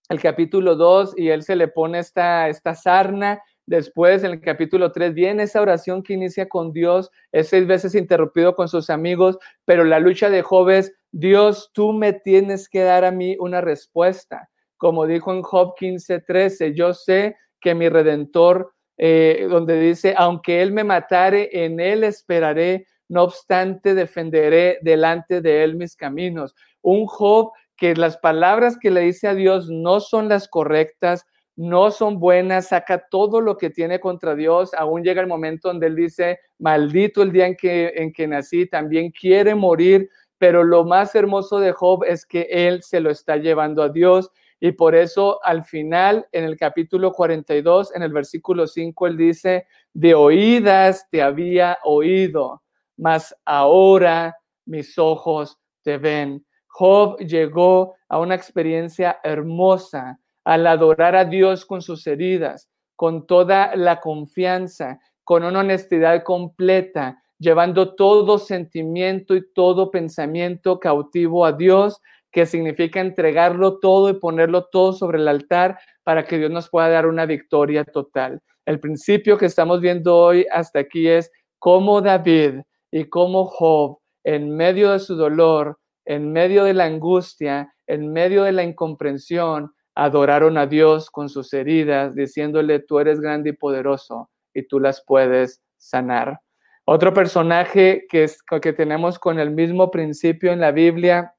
el 0.09 0.19
capítulo 0.19 0.75
2 0.75 1.13
y 1.17 1.29
él 1.29 1.43
se 1.43 1.55
le 1.55 1.67
pone 1.67 1.99
esta, 1.99 2.49
esta 2.49 2.75
sarna, 2.75 3.41
Después, 3.65 4.23
en 4.23 4.31
el 4.31 4.41
capítulo 4.41 4.91
3, 4.91 5.13
viene 5.13 5.43
esa 5.43 5.61
oración 5.61 6.03
que 6.03 6.13
inicia 6.13 6.49
con 6.49 6.73
Dios, 6.73 7.11
es 7.31 7.49
seis 7.49 7.67
veces 7.67 7.95
interrumpido 7.95 8.55
con 8.55 8.67
sus 8.67 8.89
amigos, 8.89 9.37
pero 9.65 9.83
la 9.83 9.99
lucha 9.99 10.29
de 10.29 10.41
Job 10.41 10.69
es, 10.69 10.93
Dios, 11.11 11.71
tú 11.73 11.93
me 11.93 12.13
tienes 12.13 12.67
que 12.67 12.81
dar 12.81 13.05
a 13.05 13.11
mí 13.11 13.35
una 13.39 13.61
respuesta. 13.61 14.49
Como 14.77 15.05
dijo 15.05 15.31
en 15.31 15.41
Job 15.41 15.75
15, 15.77 16.19
13, 16.19 16.73
yo 16.73 16.93
sé 16.93 17.35
que 17.59 17.75
mi 17.75 17.87
redentor, 17.87 18.73
eh, 18.97 19.47
donde 19.49 19.79
dice, 19.79 20.15
aunque 20.17 20.61
él 20.61 20.71
me 20.71 20.83
matare, 20.83 21.49
en 21.51 21.79
él 21.79 22.03
esperaré, 22.03 22.87
no 23.09 23.23
obstante 23.23 23.93
defenderé 23.93 24.79
delante 24.81 25.41
de 25.41 25.63
él 25.63 25.75
mis 25.75 25.95
caminos. 25.95 26.55
Un 26.81 27.05
Job 27.05 27.51
que 27.77 27.95
las 27.95 28.17
palabras 28.17 28.77
que 28.79 28.91
le 28.91 29.01
dice 29.01 29.27
a 29.27 29.35
Dios 29.35 29.69
no 29.69 29.99
son 29.99 30.29
las 30.29 30.47
correctas, 30.47 31.25
no 31.55 31.91
son 31.91 32.19
buenas, 32.19 32.69
saca 32.69 33.07
todo 33.09 33.41
lo 33.41 33.57
que 33.57 33.69
tiene 33.69 33.99
contra 33.99 34.35
Dios, 34.35 34.73
aún 34.73 35.03
llega 35.03 35.21
el 35.21 35.27
momento 35.27 35.67
donde 35.67 35.87
él 35.87 35.95
dice, 35.95 36.39
maldito 36.59 37.21
el 37.21 37.31
día 37.31 37.47
en 37.47 37.55
que, 37.55 37.93
en 37.95 38.13
que 38.13 38.27
nací, 38.27 38.67
también 38.67 39.11
quiere 39.11 39.53
morir, 39.55 40.09
pero 40.37 40.63
lo 40.63 40.85
más 40.85 41.13
hermoso 41.13 41.59
de 41.59 41.71
Job 41.71 42.03
es 42.03 42.25
que 42.25 42.47
él 42.49 42.81
se 42.81 42.99
lo 42.99 43.11
está 43.11 43.37
llevando 43.37 43.83
a 43.83 43.89
Dios. 43.89 44.31
Y 44.59 44.71
por 44.71 44.95
eso 44.95 45.39
al 45.43 45.63
final, 45.63 46.27
en 46.31 46.45
el 46.45 46.57
capítulo 46.57 47.11
42, 47.11 47.93
en 47.95 48.03
el 48.03 48.11
versículo 48.11 48.65
5, 48.65 49.07
él 49.07 49.17
dice, 49.17 49.67
de 49.93 50.15
oídas 50.15 51.07
te 51.11 51.21
había 51.21 51.77
oído, 51.83 52.63
mas 52.97 53.35
ahora 53.45 54.37
mis 54.65 54.97
ojos 54.97 55.59
te 55.83 55.97
ven. 55.97 56.45
Job 56.67 57.17
llegó 57.19 57.95
a 58.07 58.19
una 58.19 58.35
experiencia 58.35 59.19
hermosa 59.23 60.20
al 60.43 60.67
adorar 60.67 61.15
a 61.15 61.25
Dios 61.25 61.65
con 61.65 61.81
sus 61.81 62.05
heridas, 62.07 62.69
con 62.95 63.25
toda 63.25 63.75
la 63.75 63.99
confianza, 63.99 64.99
con 65.23 65.43
una 65.43 65.59
honestidad 65.59 66.23
completa, 66.23 67.21
llevando 67.39 67.95
todo 67.95 68.37
sentimiento 68.37 69.35
y 69.35 69.43
todo 69.53 69.91
pensamiento 69.91 70.79
cautivo 70.79 71.45
a 71.45 71.53
Dios, 71.53 71.99
que 72.31 72.45
significa 72.45 73.01
entregarlo 73.01 73.79
todo 73.79 74.09
y 74.09 74.13
ponerlo 74.13 74.65
todo 74.71 74.93
sobre 74.93 75.19
el 75.19 75.27
altar 75.27 75.79
para 76.03 76.25
que 76.25 76.37
Dios 76.37 76.51
nos 76.51 76.69
pueda 76.69 76.89
dar 76.89 77.05
una 77.05 77.25
victoria 77.25 77.83
total. 77.83 78.41
El 78.65 78.79
principio 78.79 79.37
que 79.37 79.47
estamos 79.47 79.81
viendo 79.81 80.17
hoy 80.17 80.45
hasta 80.51 80.79
aquí 80.79 81.07
es 81.07 81.31
cómo 81.59 82.01
David 82.01 82.61
y 82.91 83.05
cómo 83.05 83.45
Job, 83.45 83.99
en 84.23 84.55
medio 84.55 84.91
de 84.91 84.99
su 84.99 85.15
dolor, 85.15 85.79
en 86.05 86.31
medio 86.31 86.63
de 86.63 86.73
la 86.73 86.85
angustia, 86.85 87.73
en 87.87 88.11
medio 88.11 88.43
de 88.43 88.51
la 88.51 88.63
incomprensión, 88.63 89.73
adoraron 89.95 90.57
a 90.57 90.67
Dios 90.67 91.09
con 91.09 91.29
sus 91.29 91.53
heridas, 91.53 92.15
diciéndole, 92.15 92.79
tú 92.79 92.99
eres 92.99 93.19
grande 93.19 93.51
y 93.51 93.53
poderoso 93.53 94.29
y 94.53 94.63
tú 94.63 94.79
las 94.79 95.03
puedes 95.05 95.61
sanar. 95.77 96.39
Otro 96.85 97.13
personaje 97.13 98.05
que, 98.09 98.23
es, 98.23 98.41
que 98.43 98.73
tenemos 98.73 99.19
con 99.19 99.39
el 99.39 99.51
mismo 99.51 99.91
principio 99.91 100.51
en 100.51 100.59
la 100.59 100.71
Biblia 100.71 101.35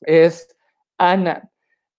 es 0.00 0.48
Ana. 0.98 1.48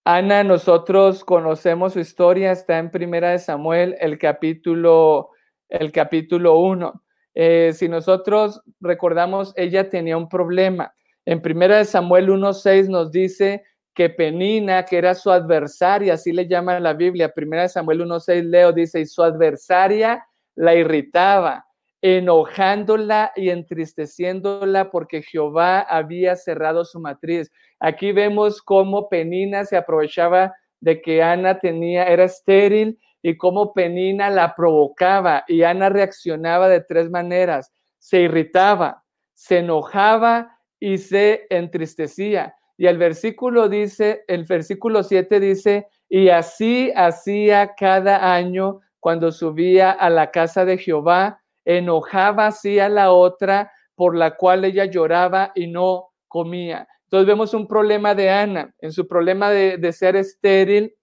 Ana, 0.04 0.44
nosotros 0.44 1.24
conocemos 1.24 1.94
su 1.94 2.00
historia, 2.00 2.52
está 2.52 2.78
en 2.78 2.90
Primera 2.90 3.30
de 3.30 3.38
Samuel, 3.38 3.96
el 4.00 4.18
capítulo, 4.18 5.30
el 5.68 5.92
capítulo 5.92 6.58
1. 6.58 7.02
Eh, 7.34 7.72
si 7.74 7.88
nosotros 7.88 8.62
recordamos, 8.80 9.54
ella 9.56 9.88
tenía 9.88 10.16
un 10.16 10.28
problema. 10.28 10.94
En 11.24 11.40
Primera 11.40 11.78
de 11.78 11.84
Samuel 11.86 12.28
1.6 12.28 12.88
nos 12.88 13.10
dice 13.10 13.64
que 13.94 14.10
Penina, 14.10 14.84
que 14.84 14.98
era 14.98 15.14
su 15.14 15.30
adversaria, 15.30 16.14
así 16.14 16.32
le 16.32 16.48
llama 16.48 16.80
la 16.80 16.92
Biblia, 16.92 17.32
Primera 17.32 17.62
de 17.62 17.68
Samuel 17.68 18.00
1.6, 18.00 18.42
Leo 18.42 18.72
dice, 18.72 19.00
y 19.00 19.06
su 19.06 19.22
adversaria 19.22 20.26
la 20.56 20.74
irritaba, 20.74 21.66
enojándola 22.02 23.32
y 23.36 23.50
entristeciéndola 23.50 24.90
porque 24.90 25.22
Jehová 25.22 25.80
había 25.80 26.36
cerrado 26.36 26.84
su 26.84 26.98
matriz. 26.98 27.50
Aquí 27.78 28.12
vemos 28.12 28.60
cómo 28.60 29.08
Penina 29.08 29.64
se 29.64 29.76
aprovechaba 29.76 30.52
de 30.80 31.00
que 31.00 31.22
Ana 31.22 31.60
tenía, 31.60 32.04
era 32.04 32.24
estéril 32.24 32.98
y 33.22 33.36
cómo 33.36 33.72
Penina 33.72 34.28
la 34.28 34.54
provocaba 34.54 35.44
y 35.48 35.62
Ana 35.62 35.88
reaccionaba 35.88 36.68
de 36.68 36.80
tres 36.80 37.08
maneras. 37.10 37.72
Se 37.98 38.20
irritaba, 38.20 39.02
se 39.32 39.58
enojaba 39.58 40.58
y 40.78 40.98
se 40.98 41.46
entristecía. 41.48 42.54
Y 42.76 42.86
el 42.86 42.98
versículo 42.98 43.68
dice, 43.68 44.24
el 44.26 44.44
versículo 44.44 45.02
7 45.02 45.40
dice, 45.40 45.86
y 46.08 46.28
así 46.28 46.92
hacía 46.96 47.74
cada 47.74 48.34
año 48.34 48.80
cuando 49.00 49.30
subía 49.32 49.90
a 49.92 50.10
la 50.10 50.30
casa 50.30 50.64
de 50.64 50.78
Jehová, 50.78 51.40
enojaba 51.64 52.48
así 52.48 52.78
a 52.78 52.88
la 52.88 53.12
otra 53.12 53.70
por 53.94 54.16
la 54.16 54.36
cual 54.36 54.64
ella 54.64 54.86
lloraba 54.86 55.52
y 55.54 55.66
no 55.66 56.10
comía. 56.28 56.88
Entonces 57.04 57.26
vemos 57.26 57.54
un 57.54 57.68
problema 57.68 58.14
de 58.14 58.30
Ana, 58.30 58.74
en 58.80 58.92
su 58.92 59.06
problema 59.06 59.50
de, 59.50 59.92
ser 59.92 60.16
estéril, 60.16 60.94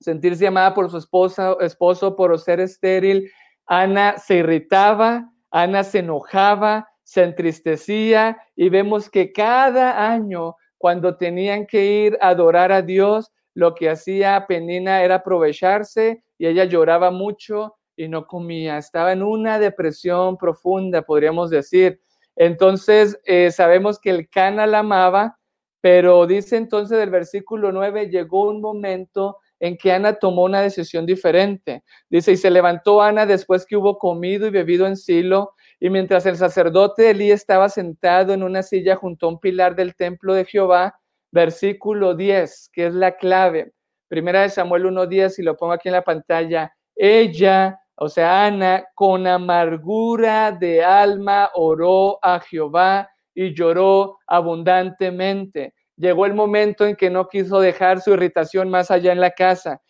sentirse 0.00 0.46
amada 0.46 0.74
por 0.74 0.90
su 0.90 0.98
esposa, 0.98 1.56
esposo 1.60 2.16
por 2.16 2.36
ser 2.40 2.60
estéril. 2.60 3.30
Ana 3.66 4.18
se 4.18 4.36
irritaba, 4.36 5.30
Ana 5.50 5.84
se 5.84 6.00
enojaba, 6.00 6.88
se 7.04 7.22
entristecía 7.22 8.38
y 8.56 8.68
vemos 8.68 9.08
que 9.08 9.32
cada 9.32 10.10
año 10.10 10.56
cuando 10.78 11.16
tenían 11.16 11.66
que 11.66 11.84
ir 11.84 12.18
a 12.20 12.30
adorar 12.30 12.72
a 12.72 12.82
Dios, 12.82 13.32
lo 13.54 13.74
que 13.74 13.90
hacía 13.90 14.46
Penina 14.46 15.02
era 15.02 15.16
aprovecharse 15.16 16.22
y 16.38 16.46
ella 16.46 16.64
lloraba 16.64 17.10
mucho 17.10 17.76
y 17.96 18.08
no 18.08 18.26
comía. 18.26 18.78
Estaba 18.78 19.12
en 19.12 19.22
una 19.22 19.58
depresión 19.58 20.38
profunda, 20.38 21.02
podríamos 21.02 21.50
decir. 21.50 22.00
Entonces, 22.36 23.18
eh, 23.24 23.50
sabemos 23.50 23.98
que 23.98 24.10
el 24.10 24.28
Cana 24.28 24.66
la 24.66 24.78
amaba, 24.78 25.38
pero 25.80 26.26
dice 26.26 26.56
entonces 26.56 26.96
del 26.98 27.10
versículo 27.10 27.72
9, 27.72 28.08
llegó 28.08 28.48
un 28.48 28.60
momento 28.60 29.38
en 29.60 29.76
que 29.76 29.92
Ana 29.92 30.14
tomó 30.14 30.44
una 30.44 30.60
decisión 30.60 31.04
diferente. 31.04 31.82
Dice, 32.08 32.32
y 32.32 32.36
se 32.36 32.50
levantó 32.50 33.02
Ana 33.02 33.26
después 33.26 33.66
que 33.66 33.76
hubo 33.76 33.98
comido 33.98 34.46
y 34.46 34.50
bebido 34.50 34.86
en 34.86 34.96
Silo 34.96 35.54
y 35.80 35.90
mientras 35.90 36.26
el 36.26 36.36
sacerdote 36.36 37.10
Elí 37.10 37.30
estaba 37.30 37.68
sentado 37.68 38.32
en 38.32 38.42
una 38.42 38.62
silla 38.62 38.96
junto 38.96 39.26
a 39.26 39.28
un 39.30 39.38
pilar 39.38 39.76
del 39.76 39.94
templo 39.94 40.34
de 40.34 40.44
Jehová, 40.44 40.98
versículo 41.30 42.14
10, 42.14 42.70
que 42.72 42.86
es 42.86 42.94
la 42.94 43.16
clave. 43.16 43.72
Primera 44.08 44.42
de 44.42 44.48
Samuel 44.48 44.86
1.10, 44.86 45.38
y 45.38 45.42
lo 45.42 45.56
pongo 45.56 45.72
aquí 45.72 45.88
en 45.88 45.94
la 45.94 46.02
pantalla. 46.02 46.72
Ella, 46.96 47.78
o 47.94 48.08
sea, 48.08 48.46
Ana, 48.46 48.84
con 48.94 49.26
amargura 49.26 50.50
de 50.50 50.82
alma 50.82 51.50
oró 51.54 52.18
a 52.22 52.40
Jehová 52.40 53.08
y 53.34 53.54
lloró 53.54 54.18
abundantemente. 54.26 55.74
Llegó 55.96 56.26
el 56.26 56.34
momento 56.34 56.86
en 56.86 56.96
que 56.96 57.10
no 57.10 57.28
quiso 57.28 57.60
dejar 57.60 58.00
su 58.00 58.12
irritación 58.14 58.68
más 58.68 58.90
allá 58.90 59.12
en 59.12 59.20
la 59.20 59.30
casa, 59.30 59.80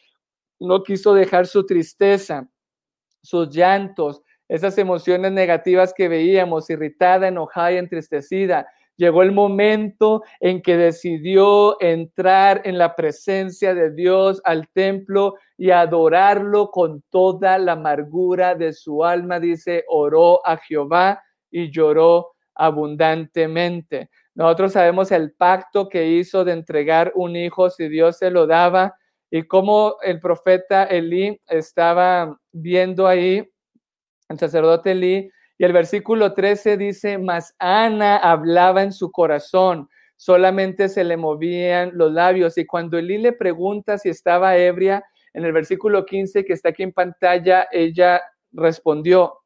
no 0.60 0.82
quiso 0.82 1.14
dejar 1.14 1.46
su 1.46 1.64
tristeza, 1.64 2.46
sus 3.22 3.48
llantos, 3.50 4.22
esas 4.48 4.78
emociones 4.78 5.32
negativas 5.32 5.92
que 5.94 6.08
veíamos, 6.08 6.70
irritada, 6.70 7.28
enojada 7.28 7.72
y 7.72 7.76
entristecida. 7.76 8.66
Llegó 8.96 9.22
el 9.22 9.30
momento 9.30 10.24
en 10.40 10.60
que 10.60 10.76
decidió 10.76 11.80
entrar 11.80 12.62
en 12.64 12.78
la 12.78 12.96
presencia 12.96 13.72
de 13.72 13.92
Dios 13.92 14.40
al 14.44 14.68
templo 14.70 15.36
y 15.56 15.70
adorarlo 15.70 16.70
con 16.70 17.02
toda 17.10 17.58
la 17.58 17.72
amargura 17.72 18.56
de 18.56 18.72
su 18.72 19.04
alma. 19.04 19.38
Dice, 19.38 19.84
oró 19.86 20.44
a 20.44 20.56
Jehová 20.56 21.22
y 21.50 21.70
lloró 21.70 22.32
abundantemente. 22.56 24.10
Nosotros 24.34 24.72
sabemos 24.72 25.12
el 25.12 25.32
pacto 25.32 25.88
que 25.88 26.08
hizo 26.08 26.44
de 26.44 26.52
entregar 26.52 27.12
un 27.14 27.36
hijo 27.36 27.70
si 27.70 27.88
Dios 27.88 28.18
se 28.18 28.30
lo 28.30 28.46
daba 28.48 28.96
y 29.30 29.42
cómo 29.44 29.96
el 30.02 30.18
profeta 30.20 30.84
Elí 30.84 31.40
estaba 31.46 32.36
viendo 32.52 33.06
ahí 33.06 33.48
el 34.28 34.38
sacerdote 34.38 34.94
Lee, 34.94 35.30
y 35.58 35.64
el 35.64 35.72
versículo 35.72 36.34
13 36.34 36.76
dice, 36.76 37.18
mas 37.18 37.54
Ana 37.58 38.16
hablaba 38.18 38.82
en 38.82 38.92
su 38.92 39.10
corazón, 39.10 39.88
solamente 40.16 40.88
se 40.88 41.02
le 41.02 41.16
movían 41.16 41.90
los 41.94 42.12
labios. 42.12 42.56
Y 42.58 42.66
cuando 42.66 42.96
Elí 42.96 43.18
le 43.18 43.32
pregunta 43.32 43.98
si 43.98 44.08
estaba 44.08 44.56
ebria, 44.56 45.04
en 45.34 45.44
el 45.44 45.52
versículo 45.52 46.06
15 46.06 46.44
que 46.44 46.52
está 46.52 46.70
aquí 46.70 46.84
en 46.84 46.92
pantalla, 46.92 47.66
ella 47.72 48.22
respondió, 48.52 49.40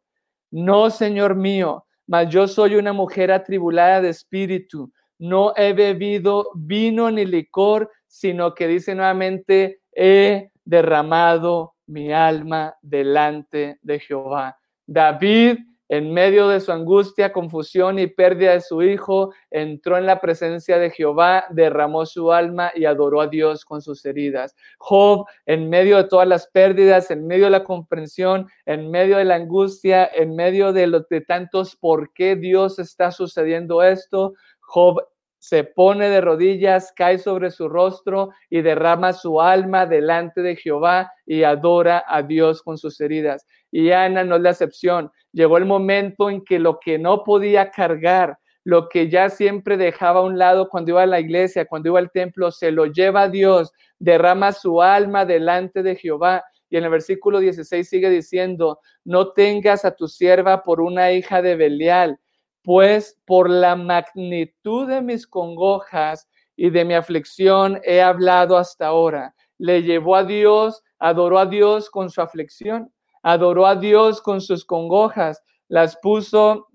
no, 0.50 0.90
Señor 0.90 1.34
mío, 1.34 1.86
mas 2.06 2.28
yo 2.28 2.46
soy 2.46 2.76
una 2.76 2.92
mujer 2.92 3.32
atribulada 3.32 4.02
de 4.02 4.10
espíritu, 4.10 4.92
no 5.18 5.54
he 5.56 5.72
bebido 5.72 6.50
vino 6.54 7.10
ni 7.10 7.24
licor, 7.24 7.90
sino 8.06 8.54
que 8.54 8.66
dice 8.66 8.94
nuevamente, 8.94 9.80
he 9.94 10.50
derramado 10.64 11.74
mi 11.86 12.12
alma 12.12 12.76
delante 12.82 13.78
de 13.82 13.98
Jehová. 13.98 14.58
David, 14.86 15.58
en 15.88 16.10
medio 16.14 16.48
de 16.48 16.58
su 16.60 16.72
angustia, 16.72 17.34
confusión 17.34 17.98
y 17.98 18.06
pérdida 18.06 18.52
de 18.52 18.62
su 18.62 18.82
hijo, 18.82 19.34
entró 19.50 19.98
en 19.98 20.06
la 20.06 20.22
presencia 20.22 20.78
de 20.78 20.88
Jehová, 20.88 21.44
derramó 21.50 22.06
su 22.06 22.32
alma 22.32 22.72
y 22.74 22.86
adoró 22.86 23.20
a 23.20 23.26
Dios 23.26 23.66
con 23.66 23.82
sus 23.82 24.02
heridas. 24.06 24.56
Job, 24.78 25.26
en 25.44 25.68
medio 25.68 25.98
de 25.98 26.04
todas 26.04 26.26
las 26.26 26.46
pérdidas, 26.46 27.10
en 27.10 27.26
medio 27.26 27.44
de 27.44 27.50
la 27.50 27.64
comprensión, 27.64 28.48
en 28.64 28.90
medio 28.90 29.18
de 29.18 29.26
la 29.26 29.34
angustia, 29.34 30.06
en 30.14 30.34
medio 30.34 30.72
de 30.72 30.86
los 30.86 31.06
de 31.10 31.20
tantos 31.20 31.76
por 31.76 32.10
qué 32.14 32.36
Dios 32.36 32.78
está 32.78 33.12
sucediendo 33.12 33.82
esto, 33.82 34.32
Job 34.60 35.02
se 35.42 35.64
pone 35.64 36.08
de 36.08 36.20
rodillas, 36.20 36.92
cae 36.94 37.18
sobre 37.18 37.50
su 37.50 37.68
rostro 37.68 38.30
y 38.48 38.62
derrama 38.62 39.12
su 39.12 39.40
alma 39.40 39.86
delante 39.86 40.40
de 40.40 40.54
Jehová 40.54 41.10
y 41.26 41.42
adora 41.42 42.04
a 42.06 42.22
Dios 42.22 42.62
con 42.62 42.78
sus 42.78 43.00
heridas. 43.00 43.44
Y 43.72 43.90
Ana 43.90 44.22
no 44.22 44.36
es 44.36 44.42
la 44.42 44.50
excepción. 44.50 45.10
Llegó 45.32 45.56
el 45.58 45.64
momento 45.64 46.30
en 46.30 46.44
que 46.44 46.60
lo 46.60 46.78
que 46.78 46.96
no 46.96 47.24
podía 47.24 47.72
cargar, 47.72 48.38
lo 48.62 48.88
que 48.88 49.10
ya 49.10 49.30
siempre 49.30 49.76
dejaba 49.76 50.20
a 50.20 50.22
un 50.22 50.38
lado 50.38 50.68
cuando 50.68 50.92
iba 50.92 51.02
a 51.02 51.06
la 51.06 51.18
iglesia, 51.18 51.66
cuando 51.66 51.88
iba 51.88 51.98
al 51.98 52.12
templo, 52.12 52.52
se 52.52 52.70
lo 52.70 52.86
lleva 52.86 53.22
a 53.22 53.28
Dios, 53.28 53.72
derrama 53.98 54.52
su 54.52 54.80
alma 54.80 55.24
delante 55.24 55.82
de 55.82 55.96
Jehová. 55.96 56.44
Y 56.70 56.76
en 56.76 56.84
el 56.84 56.90
versículo 56.90 57.40
16 57.40 57.88
sigue 57.88 58.10
diciendo, 58.10 58.78
no 59.04 59.32
tengas 59.32 59.84
a 59.84 59.96
tu 59.96 60.06
sierva 60.06 60.62
por 60.62 60.80
una 60.80 61.10
hija 61.10 61.42
de 61.42 61.56
Belial, 61.56 62.20
pues 62.62 63.18
por 63.26 63.50
la 63.50 63.76
magnitud 63.76 64.88
de 64.88 65.02
mis 65.02 65.26
congojas 65.26 66.28
y 66.56 66.70
de 66.70 66.84
mi 66.84 66.94
aflicción 66.94 67.80
he 67.84 68.00
hablado 68.00 68.56
hasta 68.56 68.86
ahora. 68.86 69.34
Le 69.58 69.82
llevó 69.82 70.16
a 70.16 70.24
Dios, 70.24 70.82
adoró 70.98 71.38
a 71.38 71.46
Dios 71.46 71.90
con 71.90 72.10
su 72.10 72.20
aflicción, 72.20 72.92
adoró 73.22 73.66
a 73.66 73.76
Dios 73.76 74.20
con 74.20 74.40
sus 74.40 74.64
congojas, 74.64 75.42
las 75.68 75.96
puso 75.96 76.68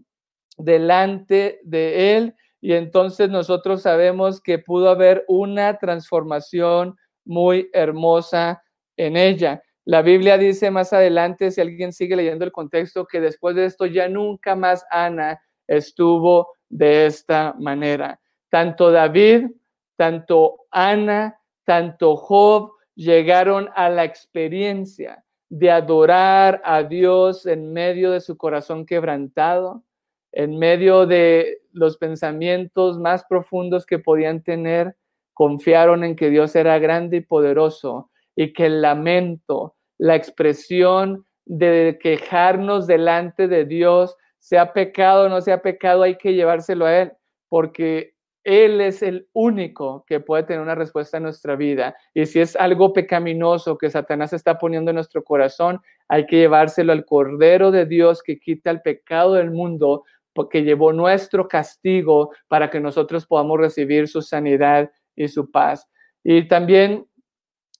delante 0.57 1.59
de 1.63 2.17
Él 2.17 2.35
y 2.59 2.73
entonces 2.73 3.29
nosotros 3.29 3.83
sabemos 3.83 4.41
que 4.41 4.59
pudo 4.59 4.89
haber 4.89 5.23
una 5.27 5.77
transformación 5.77 6.95
muy 7.23 7.69
hermosa 7.73 8.63
en 8.97 9.15
ella. 9.15 9.61
La 9.85 10.01
Biblia 10.01 10.37
dice 10.37 10.69
más 10.71 10.91
adelante, 10.91 11.51
si 11.51 11.61
alguien 11.61 11.93
sigue 11.93 12.15
leyendo 12.15 12.43
el 12.43 12.51
contexto, 12.51 13.05
que 13.05 13.21
después 13.21 13.55
de 13.55 13.65
esto 13.65 13.85
ya 13.85 14.09
nunca 14.09 14.55
más 14.55 14.83
Ana 14.89 15.39
estuvo 15.67 16.53
de 16.69 17.05
esta 17.05 17.55
manera. 17.59 18.19
Tanto 18.49 18.91
David, 18.91 19.47
tanto 19.95 20.65
Ana, 20.71 21.39
tanto 21.65 22.15
Job 22.15 22.71
llegaron 22.95 23.69
a 23.75 23.89
la 23.89 24.03
experiencia 24.03 25.23
de 25.49 25.71
adorar 25.71 26.61
a 26.65 26.83
Dios 26.83 27.45
en 27.45 27.71
medio 27.71 28.11
de 28.11 28.21
su 28.21 28.37
corazón 28.37 28.85
quebrantado, 28.85 29.83
en 30.31 30.57
medio 30.57 31.05
de 31.05 31.61
los 31.71 31.97
pensamientos 31.97 32.99
más 32.99 33.23
profundos 33.25 33.85
que 33.85 33.99
podían 33.99 34.43
tener, 34.43 34.95
confiaron 35.33 36.03
en 36.03 36.15
que 36.15 36.29
Dios 36.29 36.55
era 36.55 36.79
grande 36.79 37.17
y 37.17 37.21
poderoso 37.21 38.09
y 38.35 38.53
que 38.53 38.65
el 38.65 38.81
lamento, 38.81 39.75
la 39.97 40.15
expresión 40.15 41.25
de 41.45 41.97
quejarnos 42.01 42.87
delante 42.87 43.47
de 43.47 43.65
Dios, 43.65 44.15
sea 44.47 44.71
pecado 44.71 45.25
o 45.25 45.29
no 45.29 45.41
sea 45.41 45.61
pecado, 45.61 46.03
hay 46.03 46.15
que 46.15 46.33
llevárselo 46.33 46.85
a 46.85 47.01
Él, 47.01 47.11
porque 47.49 48.13
Él 48.45 48.79
es 48.79 49.03
el 49.03 49.27
único 49.33 50.05
que 50.07 50.21
puede 50.21 50.43
tener 50.43 50.61
una 50.61 50.73
respuesta 50.73 51.17
en 51.17 51.23
nuestra 51.23 51.57
vida. 51.57 51.97
Y 52.13 52.25
si 52.27 52.39
es 52.39 52.55
algo 52.55 52.93
pecaminoso 52.93 53.77
que 53.77 53.89
Satanás 53.89 54.31
está 54.31 54.57
poniendo 54.57 54.91
en 54.91 54.95
nuestro 54.95 55.21
corazón, 55.21 55.81
hay 56.07 56.25
que 56.27 56.37
llevárselo 56.37 56.93
al 56.93 57.03
Cordero 57.03 57.71
de 57.71 57.85
Dios 57.85 58.23
que 58.23 58.39
quita 58.39 58.71
el 58.71 58.81
pecado 58.81 59.33
del 59.33 59.51
mundo, 59.51 60.05
porque 60.31 60.63
llevó 60.63 60.93
nuestro 60.93 61.49
castigo 61.49 62.31
para 62.47 62.69
que 62.69 62.79
nosotros 62.79 63.25
podamos 63.25 63.59
recibir 63.59 64.07
su 64.07 64.21
sanidad 64.21 64.89
y 65.13 65.27
su 65.27 65.51
paz. 65.51 65.89
Y 66.23 66.47
también 66.47 67.05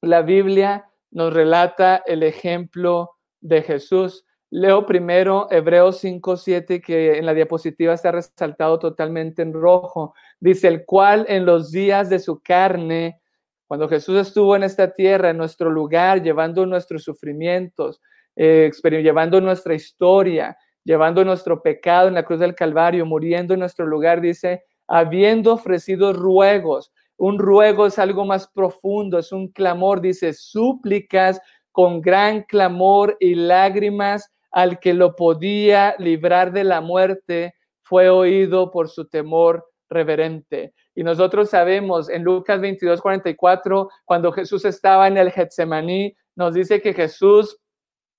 la 0.02 0.22
Biblia 0.22 0.84
nos 1.12 1.34
relata 1.34 2.04
el 2.06 2.24
ejemplo 2.24 3.12
de 3.40 3.62
Jesús. 3.62 4.26
Leo 4.50 4.86
primero 4.86 5.48
Hebreos 5.52 5.98
5, 6.00 6.38
7, 6.38 6.80
que 6.82 7.18
en 7.18 7.26
la 7.26 7.34
diapositiva 7.34 7.94
está 7.94 8.12
resaltado 8.14 8.80
totalmente 8.80 9.42
en 9.42 9.54
rojo. 9.54 10.14
Dice, 10.40 10.70
el 10.70 10.86
cual 10.86 11.26
en 11.28 11.46
los 11.46 11.70
días 11.72 12.10
de 12.10 12.20
su 12.20 12.42
carne, 12.42 13.20
cuando 13.68 13.90
Jesús 13.90 14.18
estuvo 14.18 14.56
en 14.56 14.64
esta 14.64 14.94
tierra, 14.94 15.32
en 15.32 15.38
nuestro 15.38 15.70
lugar, 15.70 16.24
llevando 16.24 16.66
nuestros 16.66 17.04
sufrimientos, 17.04 18.02
eh, 18.38 18.72
llevando 18.84 19.42
nuestra 19.42 19.74
historia, 19.74 20.58
llevando 20.86 21.26
nuestro 21.26 21.62
pecado 21.62 22.08
en 22.08 22.14
la 22.14 22.24
cruz 22.24 22.40
del 22.40 22.56
Calvario, 22.56 23.06
muriendo 23.06 23.54
en 23.54 23.60
nuestro 23.60 23.86
lugar, 23.86 24.22
dice, 24.22 24.64
habiendo 24.88 25.56
ofrecido 25.56 26.14
ruegos. 26.14 26.94
Un 27.18 27.38
ruego 27.38 27.86
es 27.86 28.00
algo 28.00 28.24
más 28.24 28.48
profundo, 28.48 29.20
es 29.20 29.34
un 29.34 29.50
clamor, 29.50 30.00
dice, 30.00 30.32
súplicas 30.32 31.42
con 31.74 32.00
gran 32.00 32.44
clamor 32.44 33.18
y 33.20 33.36
lágrimas 33.36 34.32
al 34.58 34.80
que 34.80 34.96
lo 34.96 35.16
podía 35.16 35.94
librar 36.00 36.52
de 36.52 36.64
la 36.64 36.82
muerte, 36.82 37.54
fue 37.84 38.10
oído 38.10 38.72
por 38.72 38.90
su 38.90 39.08
temor 39.08 39.70
reverente. 39.88 40.74
Y 40.96 41.04
nosotros 41.04 41.52
sabemos 41.52 42.10
en 42.10 42.24
Lucas 42.24 42.60
22, 42.60 43.00
44, 43.00 43.88
cuando 44.04 44.32
Jesús 44.32 44.66
estaba 44.66 45.08
en 45.08 45.18
el 45.18 45.30
Getsemaní, 45.30 46.18
nos 46.36 46.56
dice 46.56 46.82
que 46.82 46.96
Jesús 46.96 47.60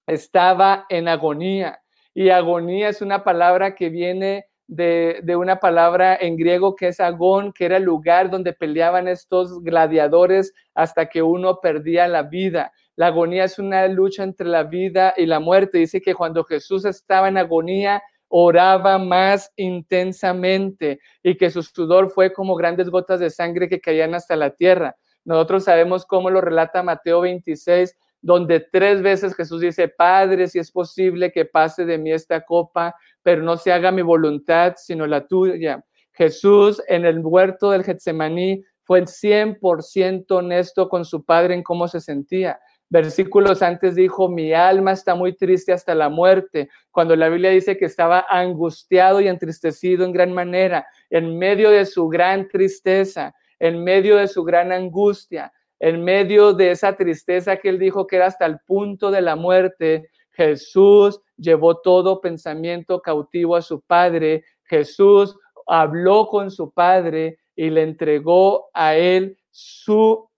estaba 0.06 0.86
en 0.88 1.08
agonía. 1.08 1.80
Y 2.14 2.30
agonía 2.30 2.88
es 2.88 3.02
una 3.02 3.24
palabra 3.24 3.74
que 3.74 3.88
viene 3.88 4.46
de, 4.68 5.34
una 5.36 5.58
palabra 5.58 6.16
en 6.20 6.36
griego 6.36 6.76
que 6.76 6.86
es 6.86 7.00
agón, 7.00 7.52
que 7.52 7.64
era 7.64 7.78
el 7.78 7.82
lugar 7.82 8.30
donde 8.30 8.52
peleaban 8.52 9.08
estos 9.08 9.60
gladiadores 9.64 10.52
hasta 10.72 11.08
que 11.08 11.20
uno 11.20 11.58
perdía 11.60 12.06
la 12.06 12.22
vida. 12.22 12.70
La 12.98 13.06
agonía 13.06 13.44
es 13.44 13.60
una 13.60 13.86
lucha 13.86 14.24
entre 14.24 14.48
la 14.48 14.64
vida 14.64 15.14
y 15.16 15.24
la 15.26 15.38
muerte. 15.38 15.78
Dice 15.78 16.00
que 16.00 16.16
cuando 16.16 16.42
Jesús 16.42 16.84
estaba 16.84 17.28
en 17.28 17.38
agonía, 17.38 18.02
oraba 18.26 18.98
más 18.98 19.52
intensamente 19.54 20.98
y 21.22 21.36
que 21.36 21.48
su 21.48 21.62
sudor 21.62 22.10
fue 22.10 22.32
como 22.32 22.56
grandes 22.56 22.90
gotas 22.90 23.20
de 23.20 23.30
sangre 23.30 23.68
que 23.68 23.80
caían 23.80 24.16
hasta 24.16 24.34
la 24.34 24.50
tierra. 24.50 24.96
Nosotros 25.24 25.62
sabemos 25.62 26.04
cómo 26.06 26.28
lo 26.28 26.40
relata 26.40 26.82
Mateo 26.82 27.20
26, 27.20 27.96
donde 28.20 28.66
tres 28.72 29.00
veces 29.00 29.36
Jesús 29.36 29.60
dice, 29.60 29.86
Padre, 29.86 30.48
si 30.48 30.58
es 30.58 30.72
posible 30.72 31.30
que 31.30 31.44
pase 31.44 31.84
de 31.84 31.98
mí 31.98 32.10
esta 32.10 32.40
copa, 32.40 32.96
pero 33.22 33.44
no 33.44 33.58
se 33.58 33.70
haga 33.70 33.92
mi 33.92 34.02
voluntad, 34.02 34.74
sino 34.76 35.06
la 35.06 35.24
tuya. 35.24 35.84
Jesús 36.14 36.82
en 36.88 37.04
el 37.06 37.20
huerto 37.20 37.70
del 37.70 37.84
Getsemaní 37.84 38.64
fue 38.82 38.98
el 38.98 39.06
100% 39.06 40.24
honesto 40.32 40.88
con 40.88 41.04
su 41.04 41.24
Padre 41.24 41.54
en 41.54 41.62
cómo 41.62 41.86
se 41.86 42.00
sentía. 42.00 42.58
Versículos 42.90 43.62
antes 43.62 43.94
dijo, 43.94 44.28
mi 44.28 44.52
alma 44.52 44.92
está 44.92 45.14
muy 45.14 45.34
triste 45.34 45.72
hasta 45.72 45.94
la 45.94 46.08
muerte, 46.08 46.70
cuando 46.90 47.16
la 47.16 47.28
Biblia 47.28 47.50
dice 47.50 47.76
que 47.76 47.84
estaba 47.84 48.24
angustiado 48.28 49.20
y 49.20 49.28
entristecido 49.28 50.04
en 50.04 50.12
gran 50.12 50.32
manera, 50.32 50.86
en 51.10 51.38
medio 51.38 51.70
de 51.70 51.84
su 51.84 52.08
gran 52.08 52.48
tristeza, 52.48 53.34
en 53.58 53.84
medio 53.84 54.16
de 54.16 54.28
su 54.28 54.42
gran 54.42 54.72
angustia, 54.72 55.52
en 55.80 56.02
medio 56.02 56.54
de 56.54 56.70
esa 56.70 56.96
tristeza 56.96 57.56
que 57.56 57.68
él 57.68 57.78
dijo 57.78 58.06
que 58.06 58.16
era 58.16 58.26
hasta 58.26 58.46
el 58.46 58.58
punto 58.60 59.10
de 59.10 59.20
la 59.20 59.36
muerte, 59.36 60.08
Jesús 60.38 61.20
llevó 61.36 61.80
todo 61.80 62.20
pensamiento 62.20 63.00
cautivo 63.00 63.56
a 63.56 63.62
su 63.62 63.80
Padre. 63.80 64.44
Jesús 64.64 65.36
habló 65.66 66.28
con 66.28 66.50
su 66.50 66.70
Padre 66.70 67.38
y 67.56 67.70
le 67.70 67.82
entregó 67.82 68.70
a 68.72 68.94
él 68.94 69.36
su 69.50 70.28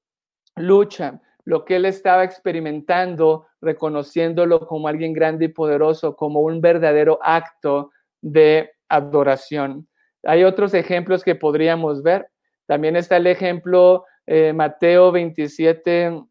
lucha, 0.56 1.20
lo 1.44 1.64
que 1.64 1.76
él 1.76 1.84
estaba 1.84 2.24
experimentando, 2.24 3.46
reconociéndolo 3.60 4.66
como 4.66 4.88
alguien 4.88 5.12
grande 5.12 5.46
y 5.46 5.48
poderoso, 5.48 6.16
como 6.16 6.40
un 6.40 6.60
verdadero 6.60 7.18
acto 7.22 7.90
de 8.20 8.70
adoración. 8.88 9.88
Hay 10.24 10.44
otros 10.44 10.74
ejemplos 10.74 11.24
que 11.24 11.34
podríamos 11.34 12.02
ver. 12.02 12.28
También 12.66 12.96
está 12.96 13.16
el 13.16 13.26
ejemplo 13.26 14.04
eh, 14.26 14.52
Mateo 14.52 15.10
27, 15.12 16.22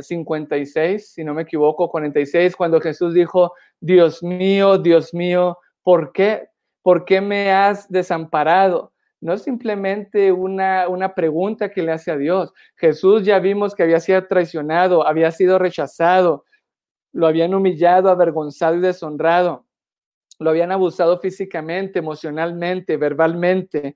56, 0.00 0.76
eh, 0.76 0.98
si 0.98 1.24
no 1.24 1.34
me 1.34 1.42
equivoco, 1.42 1.88
46, 1.88 2.56
cuando 2.56 2.80
Jesús 2.80 3.14
dijo, 3.14 3.52
Dios 3.80 4.22
mío, 4.22 4.78
Dios 4.78 5.12
mío, 5.12 5.58
¿por 5.82 6.12
qué? 6.12 6.48
¿Por 6.82 7.04
qué 7.04 7.20
me 7.20 7.52
has 7.52 7.88
desamparado? 7.88 8.92
No 9.22 9.32
es 9.32 9.42
simplemente 9.42 10.30
una, 10.30 10.86
una 10.88 11.14
pregunta 11.14 11.70
que 11.70 11.82
le 11.82 11.92
hace 11.92 12.10
a 12.10 12.18
Dios. 12.18 12.52
Jesús 12.76 13.24
ya 13.24 13.38
vimos 13.38 13.74
que 13.74 13.84
había 13.84 14.00
sido 14.00 14.26
traicionado, 14.26 15.06
había 15.06 15.30
sido 15.30 15.58
rechazado, 15.58 16.44
lo 17.12 17.26
habían 17.26 17.54
humillado, 17.54 18.10
avergonzado 18.10 18.76
y 18.76 18.80
deshonrado, 18.80 19.64
lo 20.38 20.50
habían 20.50 20.72
abusado 20.72 21.18
físicamente, 21.18 22.00
emocionalmente, 22.00 22.98
verbalmente 22.98 23.94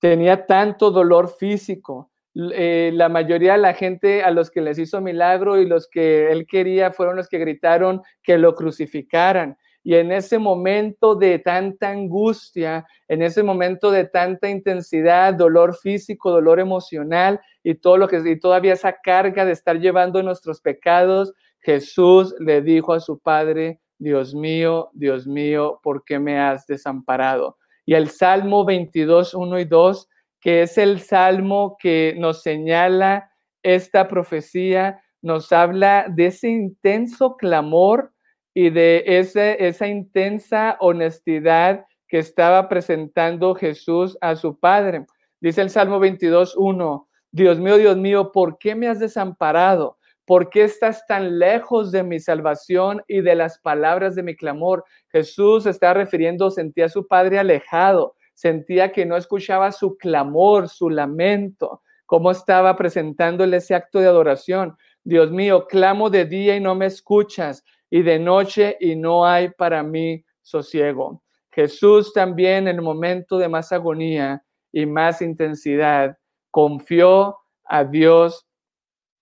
tenía 0.00 0.46
tanto 0.46 0.90
dolor 0.90 1.28
físico. 1.28 2.10
Eh, 2.34 2.90
la 2.94 3.08
mayoría 3.08 3.52
de 3.52 3.58
la 3.58 3.74
gente 3.74 4.22
a 4.22 4.30
los 4.30 4.50
que 4.50 4.60
les 4.60 4.78
hizo 4.78 5.00
milagro 5.00 5.60
y 5.60 5.66
los 5.66 5.88
que 5.88 6.32
él 6.32 6.46
quería 6.46 6.90
fueron 6.90 7.16
los 7.16 7.28
que 7.28 7.38
gritaron 7.38 8.02
que 8.22 8.38
lo 8.38 8.54
crucificaran. 8.54 9.56
Y 9.82 9.94
en 9.94 10.12
ese 10.12 10.38
momento 10.38 11.14
de 11.14 11.38
tanta 11.38 11.90
angustia, 11.90 12.86
en 13.08 13.22
ese 13.22 13.42
momento 13.42 13.90
de 13.90 14.04
tanta 14.04 14.48
intensidad, 14.48 15.34
dolor 15.34 15.74
físico, 15.76 16.30
dolor 16.30 16.60
emocional 16.60 17.40
y 17.62 17.74
todo 17.74 17.96
lo 17.96 18.08
que 18.08 18.20
y 18.24 18.38
todavía 18.38 18.74
esa 18.74 18.94
carga 19.02 19.44
de 19.44 19.52
estar 19.52 19.78
llevando 19.78 20.22
nuestros 20.22 20.60
pecados, 20.60 21.32
Jesús 21.60 22.34
le 22.40 22.62
dijo 22.62 22.92
a 22.92 23.00
su 23.00 23.18
padre, 23.18 23.80
Dios 23.98 24.34
mío, 24.34 24.90
Dios 24.92 25.26
mío, 25.26 25.80
¿por 25.82 26.04
qué 26.04 26.18
me 26.18 26.38
has 26.38 26.66
desamparado? 26.66 27.56
y 27.90 27.94
el 27.94 28.08
Salmo 28.08 28.64
22, 28.64 29.34
1 29.34 29.58
y 29.58 29.64
2, 29.64 30.08
que 30.40 30.62
es 30.62 30.78
el 30.78 31.00
salmo 31.00 31.76
que 31.76 32.14
nos 32.16 32.40
señala 32.40 33.32
esta 33.64 34.06
profecía, 34.06 35.02
nos 35.22 35.50
habla 35.50 36.06
de 36.08 36.26
ese 36.26 36.48
intenso 36.48 37.36
clamor 37.36 38.12
y 38.54 38.70
de 38.70 39.04
ese, 39.06 39.66
esa 39.66 39.86
intensa 39.86 40.76
honestidad 40.80 41.84
que 42.08 42.18
estaba 42.18 42.68
presentando 42.68 43.54
Jesús 43.54 44.18
a 44.20 44.34
su 44.34 44.58
Padre. 44.58 45.06
Dice 45.40 45.62
el 45.62 45.70
Salmo 45.70 46.00
22, 46.00 46.56
1, 46.56 47.08
Dios 47.32 47.58
mío, 47.60 47.76
Dios 47.76 47.96
mío, 47.96 48.32
¿por 48.32 48.58
qué 48.58 48.74
me 48.74 48.88
has 48.88 48.98
desamparado? 48.98 49.98
¿Por 50.26 50.50
qué 50.50 50.64
estás 50.64 51.06
tan 51.06 51.38
lejos 51.38 51.92
de 51.92 52.02
mi 52.02 52.20
salvación 52.20 53.02
y 53.08 53.20
de 53.20 53.34
las 53.34 53.58
palabras 53.58 54.14
de 54.14 54.22
mi 54.22 54.36
clamor? 54.36 54.84
Jesús 55.10 55.66
está 55.66 55.94
refiriendo, 55.94 56.50
sentía 56.50 56.86
a 56.86 56.88
su 56.88 57.06
padre 57.06 57.38
alejado, 57.38 58.14
sentía 58.34 58.92
que 58.92 59.06
no 59.06 59.16
escuchaba 59.16 59.72
su 59.72 59.96
clamor, 59.96 60.68
su 60.68 60.90
lamento, 60.90 61.82
cómo 62.06 62.30
estaba 62.30 62.76
presentándole 62.76 63.58
ese 63.58 63.74
acto 63.74 64.00
de 64.00 64.06
adoración. 64.06 64.76
Dios 65.04 65.30
mío, 65.30 65.66
clamo 65.66 66.10
de 66.10 66.24
día 66.24 66.56
y 66.56 66.60
no 66.60 66.74
me 66.74 66.86
escuchas, 66.86 67.64
y 67.90 68.02
de 68.02 68.18
noche 68.18 68.76
y 68.80 68.96
no 68.96 69.26
hay 69.26 69.50
para 69.50 69.82
mí 69.82 70.24
sosiego. 70.40 71.22
Jesús 71.52 72.12
también 72.12 72.68
en 72.68 72.76
el 72.76 72.82
momento 72.82 73.36
de 73.36 73.48
más 73.48 73.72
agonía 73.72 74.42
y 74.72 74.86
más 74.86 75.20
intensidad 75.20 76.16
confió 76.50 77.36
a 77.64 77.84
Dios, 77.84 78.46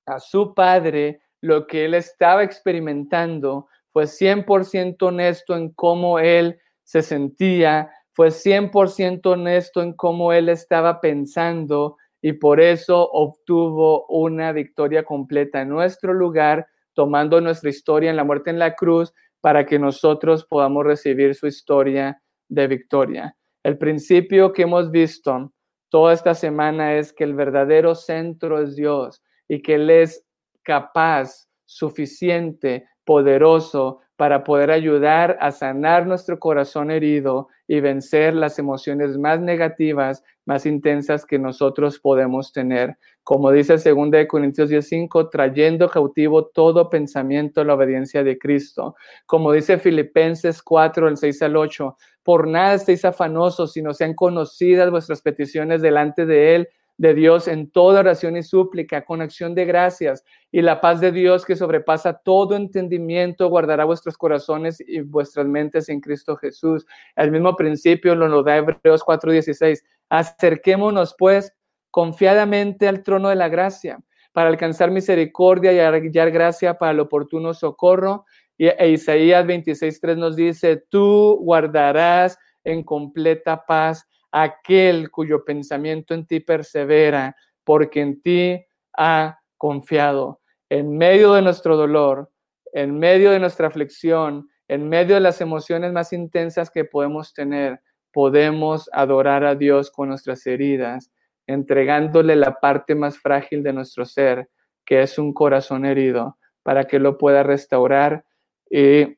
a 0.07 0.21
su 0.21 0.55
Padre, 0.55 1.21
lo 1.41 1.67
que 1.67 1.85
él 1.85 1.95
estaba 1.95 2.43
experimentando, 2.43 3.69
fue 3.93 4.05
100% 4.05 5.03
honesto 5.03 5.57
en 5.57 5.73
cómo 5.73 6.19
él 6.19 6.59
se 6.83 7.03
sentía, 7.03 7.91
fue 8.13 8.29
100% 8.31 9.33
honesto 9.33 9.83
en 9.83 9.93
cómo 9.93 10.33
él 10.33 10.49
estaba 10.49 11.01
pensando 11.01 11.97
y 12.21 12.33
por 12.33 12.61
eso 12.61 13.09
obtuvo 13.11 14.07
una 14.07 14.53
victoria 14.53 15.05
completa 15.05 15.63
en 15.63 15.69
nuestro 15.69 16.13
lugar, 16.13 16.67
tomando 16.99 17.41
nuestra 17.41 17.71
historia 17.71 18.11
en 18.11 18.17
la 18.17 18.25
muerte 18.25 18.51
en 18.51 18.59
la 18.59 18.75
cruz 18.75 19.15
para 19.41 19.65
que 19.65 19.79
nosotros 19.79 20.45
podamos 20.45 20.85
recibir 20.85 21.37
su 21.37 21.47
historia 21.47 22.21
de 22.49 22.67
victoria. 22.67 23.37
El 23.63 23.79
principio 23.79 24.53
que 24.53 24.63
hemos 24.63 24.91
visto 24.91 25.53
toda 25.91 26.13
esta 26.13 26.35
semana 26.35 26.97
es 26.97 27.13
que 27.13 27.23
el 27.23 27.37
verdadero 27.37 27.95
centro 27.95 28.61
es 28.61 28.75
Dios 28.75 29.23
y 29.47 29.63
que 29.63 29.77
Él 29.77 29.91
es 29.91 30.27
capaz, 30.65 31.47
suficiente, 31.67 32.89
poderoso 33.09 34.01
para 34.17 34.45
poder 34.45 34.71
ayudar 34.71 35.39
a 35.41 35.51
sanar 35.51 36.07
nuestro 36.07 36.39
corazón 36.39 36.91
herido 36.91 37.49
y 37.67 37.81
vencer 37.81 38.35
las 38.35 38.59
emociones 38.59 39.17
más 39.17 39.41
negativas, 39.41 40.23
más 40.45 40.67
intensas 40.67 41.25
que 41.25 41.39
nosotros 41.39 42.01
podemos 42.01 42.53
tener. 42.53 42.99
Como 43.25 43.51
dice 43.51 43.79
2 43.79 44.27
Corintios 44.29 44.69
10:5, 44.69 45.31
trayendo 45.31 45.89
cautivo 45.89 46.49
todo 46.49 46.91
pensamiento 46.91 47.63
a 47.63 47.65
la 47.65 47.75
obediencia 47.75 48.23
de 48.23 48.37
Cristo. 48.37 48.95
Como 49.25 49.53
dice 49.53 49.79
Filipenses 49.79 50.63
4, 50.63 51.09
el 51.09 51.17
6 51.17 51.41
al 51.41 51.57
8, 51.57 51.97
por 52.23 52.47
nada 52.47 52.75
estéis 52.75 53.07
afanosos, 53.07 53.73
sino 53.73 53.95
sean 53.95 54.13
conocidas 54.13 54.91
vuestras 54.91 55.23
peticiones 55.23 55.81
delante 55.81 56.27
de 56.27 56.57
Él 56.57 56.69
de 56.99 57.15
Dios 57.15 57.47
en 57.47 57.71
toda 57.71 58.01
oración 58.01 58.37
y 58.37 58.43
súplica, 58.43 59.05
con 59.05 59.23
acción 59.23 59.55
de 59.55 59.65
gracias, 59.65 60.25
y 60.51 60.63
la 60.63 60.81
paz 60.81 61.01
de 61.01 61.13
Dios 61.13 61.47
que 61.47 61.55
sobrepasa 61.55 62.19
todo 62.25 62.57
entendimiento 62.57 63.49
guardará 63.49 63.85
vuestros 63.85 64.19
corazones 64.19 64.83
y 64.87 65.01
vuestras 65.01 65.47
mentes 65.47 65.89
en 65.89 66.01
Cristo 66.01 66.37
Jesús. 66.37 66.87
El 67.15 67.31
mismo 67.31 67.55
principio 67.55 68.15
lo 68.17 68.43
da 68.43 68.57
Hebreos 68.57 69.05
4:16. 69.05 69.85
Acerquémonos 70.09 71.15
pues 71.17 71.55
confiadamente 71.91 72.89
al 72.89 73.03
trono 73.03 73.29
de 73.29 73.37
la 73.37 73.49
gracia 73.49 74.01
para 74.33 74.49
alcanzar 74.49 74.91
misericordia 74.91 75.73
y 75.73 75.79
hallar 75.79 76.31
gracia 76.31 76.79
para 76.79 76.93
el 76.93 77.01
oportuno 77.01 77.55
socorro. 77.55 78.25
Y 78.57 78.67
e 78.67 78.91
Isaías 78.91 79.47
26:3 79.47 80.17
nos 80.17 80.35
dice, 80.35 80.83
tú 80.89 81.39
guardarás 81.43 82.39
en 82.65 82.83
completa 82.83 83.65
paz 83.67 84.05
aquel 84.33 85.11
cuyo 85.11 85.45
pensamiento 85.45 86.15
en 86.15 86.27
ti 86.27 86.41
persevera, 86.41 87.37
porque 87.65 88.01
en 88.01 88.21
ti 88.21 88.65
ha 88.97 89.39
confiado. 89.57 90.41
En 90.69 90.97
medio 90.97 91.33
de 91.33 91.43
nuestro 91.43 91.77
dolor, 91.77 92.31
en 92.73 92.99
medio 92.99 93.31
de 93.31 93.41
nuestra 93.41 93.69
aflicción, 93.69 94.49
en 94.69 94.89
medio 94.89 95.15
de 95.15 95.21
las 95.21 95.41
emociones 95.41 95.93
más 95.93 96.13
intensas 96.13 96.71
que 96.71 96.85
podemos 96.85 97.33
tener, 97.33 97.81
podemos 98.13 98.91
adorar 98.93 99.45
a 99.45 99.55
Dios 99.55 99.91
con 99.91 100.09
nuestras 100.09 100.47
heridas, 100.47 101.11
entregándole 101.47 102.37
la 102.37 102.55
parte 102.61 102.95
más 102.95 103.19
frágil 103.19 103.63
de 103.63 103.73
nuestro 103.73 104.05
ser, 104.05 104.51
que 104.85 105.03
es 105.03 105.19
un 105.19 105.33
corazón 105.33 105.87
herido, 105.87 106.39
para 106.63 106.85
que 106.85 106.99
lo 106.99 107.17
pueda 107.17 107.43
restaurar 107.43 108.25
y 108.71 109.17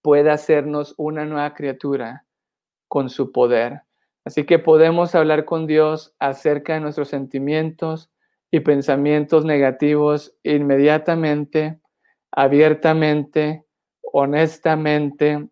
pueda 0.00 0.34
hacernos 0.34 0.94
una 0.96 1.24
nueva 1.24 1.54
criatura 1.54 2.24
con 2.88 3.10
su 3.10 3.32
poder. 3.32 3.82
Así 4.24 4.44
que 4.44 4.58
podemos 4.58 5.14
hablar 5.14 5.44
con 5.44 5.66
Dios 5.66 6.14
acerca 6.18 6.74
de 6.74 6.80
nuestros 6.80 7.08
sentimientos 7.08 8.10
y 8.50 8.60
pensamientos 8.60 9.44
negativos 9.44 10.34
inmediatamente, 10.42 11.80
abiertamente, 12.32 13.64
honestamente 14.12 15.48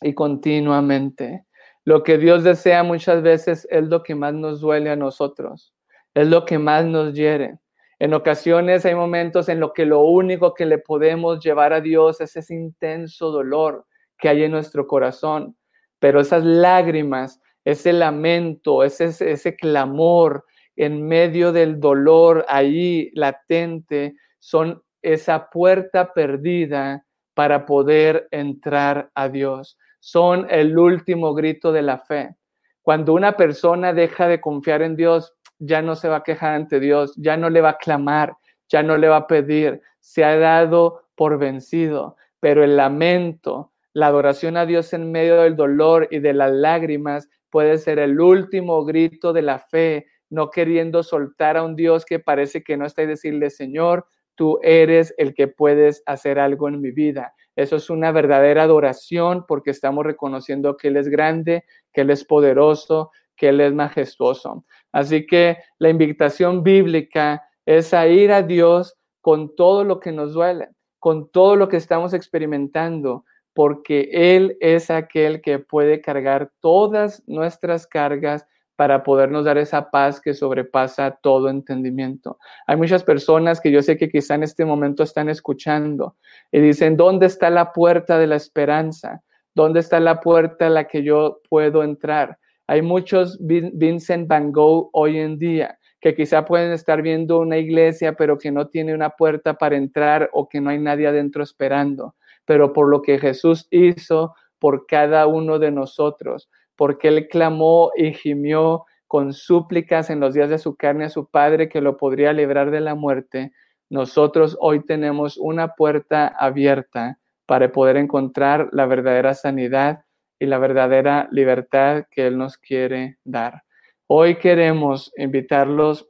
y 0.00 0.14
continuamente. 0.14 1.44
Lo 1.84 2.02
que 2.02 2.18
Dios 2.18 2.42
desea 2.42 2.82
muchas 2.82 3.22
veces 3.22 3.68
es 3.70 3.84
lo 3.84 4.02
que 4.02 4.14
más 4.14 4.34
nos 4.34 4.60
duele 4.60 4.90
a 4.90 4.96
nosotros, 4.96 5.74
es 6.14 6.26
lo 6.26 6.44
que 6.46 6.58
más 6.58 6.84
nos 6.86 7.14
hiere. 7.14 7.58
En 8.00 8.12
ocasiones 8.12 8.84
hay 8.84 8.94
momentos 8.94 9.48
en 9.48 9.60
los 9.60 9.72
que 9.72 9.86
lo 9.86 10.00
único 10.00 10.54
que 10.54 10.66
le 10.66 10.78
podemos 10.78 11.44
llevar 11.44 11.72
a 11.72 11.80
Dios 11.80 12.20
es 12.20 12.34
ese 12.36 12.54
intenso 12.54 13.30
dolor 13.30 13.86
que 14.18 14.28
hay 14.28 14.42
en 14.42 14.50
nuestro 14.50 14.86
corazón, 14.86 15.56
pero 16.00 16.20
esas 16.20 16.44
lágrimas 16.44 17.40
ese 17.64 17.92
lamento, 17.92 18.84
ese, 18.84 19.06
ese 19.06 19.56
clamor 19.56 20.44
en 20.76 21.06
medio 21.06 21.52
del 21.52 21.80
dolor 21.80 22.44
ahí 22.48 23.10
latente, 23.14 24.16
son 24.38 24.82
esa 25.02 25.50
puerta 25.50 26.12
perdida 26.12 27.04
para 27.34 27.66
poder 27.66 28.28
entrar 28.30 29.10
a 29.14 29.28
Dios. 29.28 29.78
Son 30.00 30.46
el 30.50 30.78
último 30.78 31.34
grito 31.34 31.72
de 31.72 31.82
la 31.82 31.98
fe. 31.98 32.34
Cuando 32.82 33.14
una 33.14 33.36
persona 33.36 33.92
deja 33.92 34.28
de 34.28 34.40
confiar 34.40 34.82
en 34.82 34.96
Dios, 34.96 35.32
ya 35.58 35.82
no 35.82 35.96
se 35.96 36.08
va 36.08 36.16
a 36.16 36.22
quejar 36.22 36.54
ante 36.54 36.80
Dios, 36.80 37.14
ya 37.16 37.36
no 37.36 37.48
le 37.48 37.60
va 37.60 37.70
a 37.70 37.78
clamar, 37.78 38.36
ya 38.68 38.82
no 38.82 38.96
le 38.96 39.08
va 39.08 39.16
a 39.16 39.26
pedir, 39.26 39.80
se 40.00 40.24
ha 40.24 40.36
dado 40.36 41.04
por 41.14 41.38
vencido. 41.38 42.16
Pero 42.40 42.62
el 42.62 42.76
lamento, 42.76 43.72
la 43.94 44.08
adoración 44.08 44.56
a 44.56 44.66
Dios 44.66 44.92
en 44.92 45.10
medio 45.10 45.36
del 45.40 45.56
dolor 45.56 46.08
y 46.10 46.18
de 46.18 46.34
las 46.34 46.52
lágrimas 46.52 47.28
puede 47.54 47.78
ser 47.78 48.00
el 48.00 48.20
último 48.20 48.84
grito 48.84 49.32
de 49.32 49.42
la 49.42 49.60
fe, 49.60 50.08
no 50.28 50.50
queriendo 50.50 51.04
soltar 51.04 51.56
a 51.56 51.62
un 51.62 51.76
Dios 51.76 52.04
que 52.04 52.18
parece 52.18 52.64
que 52.64 52.76
no 52.76 52.84
está 52.84 53.04
y 53.04 53.06
decirle, 53.06 53.48
Señor, 53.48 54.08
tú 54.34 54.58
eres 54.60 55.14
el 55.18 55.34
que 55.34 55.46
puedes 55.46 56.02
hacer 56.04 56.40
algo 56.40 56.66
en 56.66 56.80
mi 56.80 56.90
vida. 56.90 57.32
Eso 57.54 57.76
es 57.76 57.90
una 57.90 58.10
verdadera 58.10 58.64
adoración 58.64 59.44
porque 59.46 59.70
estamos 59.70 60.04
reconociendo 60.04 60.76
que 60.76 60.88
Él 60.88 60.96
es 60.96 61.08
grande, 61.08 61.64
que 61.92 62.00
Él 62.00 62.10
es 62.10 62.24
poderoso, 62.24 63.12
que 63.36 63.50
Él 63.50 63.60
es 63.60 63.72
majestuoso. 63.72 64.64
Así 64.90 65.24
que 65.24 65.58
la 65.78 65.90
invitación 65.90 66.64
bíblica 66.64 67.44
es 67.64 67.94
a 67.94 68.08
ir 68.08 68.32
a 68.32 68.42
Dios 68.42 68.96
con 69.20 69.54
todo 69.54 69.84
lo 69.84 70.00
que 70.00 70.10
nos 70.10 70.32
duele, 70.32 70.70
con 70.98 71.30
todo 71.30 71.54
lo 71.54 71.68
que 71.68 71.76
estamos 71.76 72.14
experimentando, 72.14 73.24
porque 73.54 74.10
Él 74.12 74.56
es 74.60 74.90
aquel 74.90 75.40
que 75.40 75.60
puede 75.60 76.00
cargar 76.00 76.50
todas 76.60 77.22
nuestras 77.26 77.86
cargas 77.86 78.46
para 78.76 79.04
podernos 79.04 79.44
dar 79.44 79.56
esa 79.56 79.90
paz 79.90 80.20
que 80.20 80.34
sobrepasa 80.34 81.18
todo 81.22 81.48
entendimiento. 81.48 82.38
Hay 82.66 82.76
muchas 82.76 83.04
personas 83.04 83.60
que 83.60 83.70
yo 83.70 83.82
sé 83.82 83.96
que 83.96 84.08
quizá 84.08 84.34
en 84.34 84.42
este 84.42 84.64
momento 84.64 85.04
están 85.04 85.28
escuchando 85.28 86.16
y 86.50 86.60
dicen, 86.60 86.96
¿dónde 86.96 87.26
está 87.26 87.50
la 87.50 87.72
puerta 87.72 88.18
de 88.18 88.26
la 88.26 88.34
esperanza? 88.34 89.22
¿Dónde 89.54 89.78
está 89.78 90.00
la 90.00 90.20
puerta 90.20 90.66
a 90.66 90.70
la 90.70 90.88
que 90.88 91.04
yo 91.04 91.40
puedo 91.48 91.84
entrar? 91.84 92.38
Hay 92.66 92.82
muchos 92.82 93.38
Vincent 93.40 94.26
Van 94.26 94.50
Gogh 94.50 94.90
hoy 94.92 95.18
en 95.18 95.38
día 95.38 95.78
que 96.00 96.16
quizá 96.16 96.44
pueden 96.44 96.72
estar 96.72 97.00
viendo 97.00 97.38
una 97.38 97.56
iglesia, 97.58 98.14
pero 98.14 98.36
que 98.36 98.50
no 98.50 98.66
tiene 98.66 98.92
una 98.92 99.10
puerta 99.10 99.54
para 99.54 99.76
entrar 99.76 100.28
o 100.32 100.48
que 100.48 100.60
no 100.60 100.70
hay 100.70 100.78
nadie 100.78 101.06
adentro 101.06 101.44
esperando 101.44 102.16
pero 102.44 102.72
por 102.72 102.88
lo 102.88 103.02
que 103.02 103.18
Jesús 103.18 103.66
hizo 103.70 104.34
por 104.58 104.86
cada 104.86 105.26
uno 105.26 105.58
de 105.58 105.70
nosotros, 105.70 106.48
porque 106.76 107.08
Él 107.08 107.28
clamó 107.28 107.90
y 107.96 108.12
gimió 108.12 108.84
con 109.06 109.32
súplicas 109.32 110.10
en 110.10 110.20
los 110.20 110.34
días 110.34 110.50
de 110.50 110.58
su 110.58 110.76
carne 110.76 111.04
a 111.04 111.10
su 111.10 111.26
Padre 111.28 111.68
que 111.68 111.80
lo 111.80 111.96
podría 111.96 112.32
librar 112.32 112.70
de 112.70 112.80
la 112.80 112.94
muerte, 112.94 113.52
nosotros 113.90 114.56
hoy 114.60 114.84
tenemos 114.84 115.36
una 115.36 115.74
puerta 115.74 116.26
abierta 116.26 117.18
para 117.46 117.70
poder 117.70 117.96
encontrar 117.96 118.68
la 118.72 118.86
verdadera 118.86 119.34
sanidad 119.34 120.04
y 120.38 120.46
la 120.46 120.58
verdadera 120.58 121.28
libertad 121.30 122.04
que 122.10 122.26
Él 122.26 122.38
nos 122.38 122.56
quiere 122.58 123.18
dar. 123.24 123.62
Hoy 124.06 124.36
queremos 124.36 125.12
invitarlos 125.16 126.08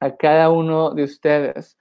a 0.00 0.16
cada 0.16 0.50
uno 0.50 0.90
de 0.90 1.04
ustedes 1.04 1.78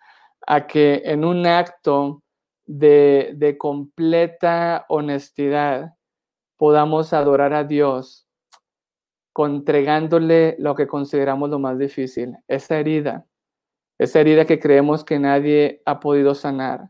a 0.47 0.67
que 0.67 1.01
en 1.05 1.23
un 1.23 1.45
acto 1.45 2.23
de, 2.70 3.55
completa 3.57 4.86
honestidad 4.89 5.95
podamos 6.57 7.13
adorar 7.13 7.53
a 7.53 7.63
Dios 7.63 8.28
entregándole 9.38 10.57
lo 10.59 10.76
que 10.76 10.86
consideramos 10.86 11.49
lo 11.49 11.59
más 11.59 11.80
difícil, 11.80 12.36
esa 12.49 12.78
herida, 12.78 13.26
esa 13.97 14.20
herida 14.20 14.43
que 14.43 14.59
creemos 14.59 15.05
que 15.05 15.17
nadie 15.17 15.82
ha 15.86 16.01
podido 16.01 16.36
sanar, 16.36 16.89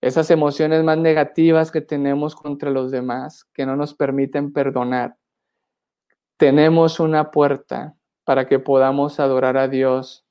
esas 0.00 0.30
emociones 0.30 0.84
más 0.84 0.96
negativas 0.98 1.72
que 1.72 1.80
tenemos 1.80 2.36
contra 2.36 2.70
los 2.70 2.92
demás, 2.92 3.48
que 3.52 3.66
no 3.66 3.74
nos 3.74 3.94
permiten 3.94 4.52
perdonar. 4.52 5.16
Tenemos 6.36 7.00
una 7.00 7.32
puerta 7.32 7.96
para 8.24 8.46
que 8.46 8.60
podamos 8.60 9.18
adorar 9.18 9.56
a 9.56 9.66
Dios 9.66 10.24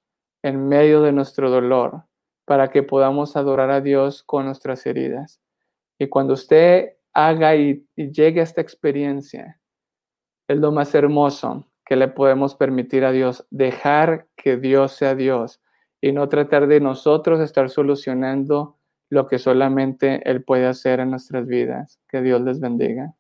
en 0.44 0.70
medio 0.70 1.02
de 1.02 1.12
nuestro 1.12 1.50
dolor, 1.50 2.06
para 2.46 2.70
que 2.70 2.84
podamos 2.84 3.36
adorar 3.36 3.72
a 3.72 3.82
Dios 3.82 4.24
con 4.24 4.46
nuestras 4.46 4.86
heridas. 4.86 5.42
Y 6.00 6.08
cuando 6.08 6.34
usted 6.34 6.94
haga 7.14 7.56
y, 7.56 7.86
llegue 7.96 8.39
a 8.39 8.44
esta 8.44 8.62
experiencia, 8.62 9.60
es 10.48 10.58
lo 10.58 10.72
más 10.72 10.94
hermoso 10.96 11.68
que 11.86 11.96
le 11.96 12.08
podemos 12.08 12.56
permitir 12.56 13.06
a 13.06 13.12
Dios, 13.12 13.46
dejar 13.50 14.28
que 14.36 14.58
Dios 14.58 14.94
sea 14.94 15.16
Dios 15.16 15.62
y 16.02 16.12
no 16.12 16.30
tratar 16.30 16.68
de 16.68 16.80
nosotros 16.80 17.39
estar 17.39 17.70
solucionando 17.70 18.78
lo 19.10 19.28
que 19.28 19.39
solamente 19.39 20.22
Él 20.30 20.44
puede 20.44 20.68
hacer 20.68 21.00
en 21.00 21.12
nuestras 21.12 21.46
vidas. 21.46 22.00
Que 22.08 22.22
Dios 22.22 22.42
les 22.42 22.60
bendiga. 22.60 23.14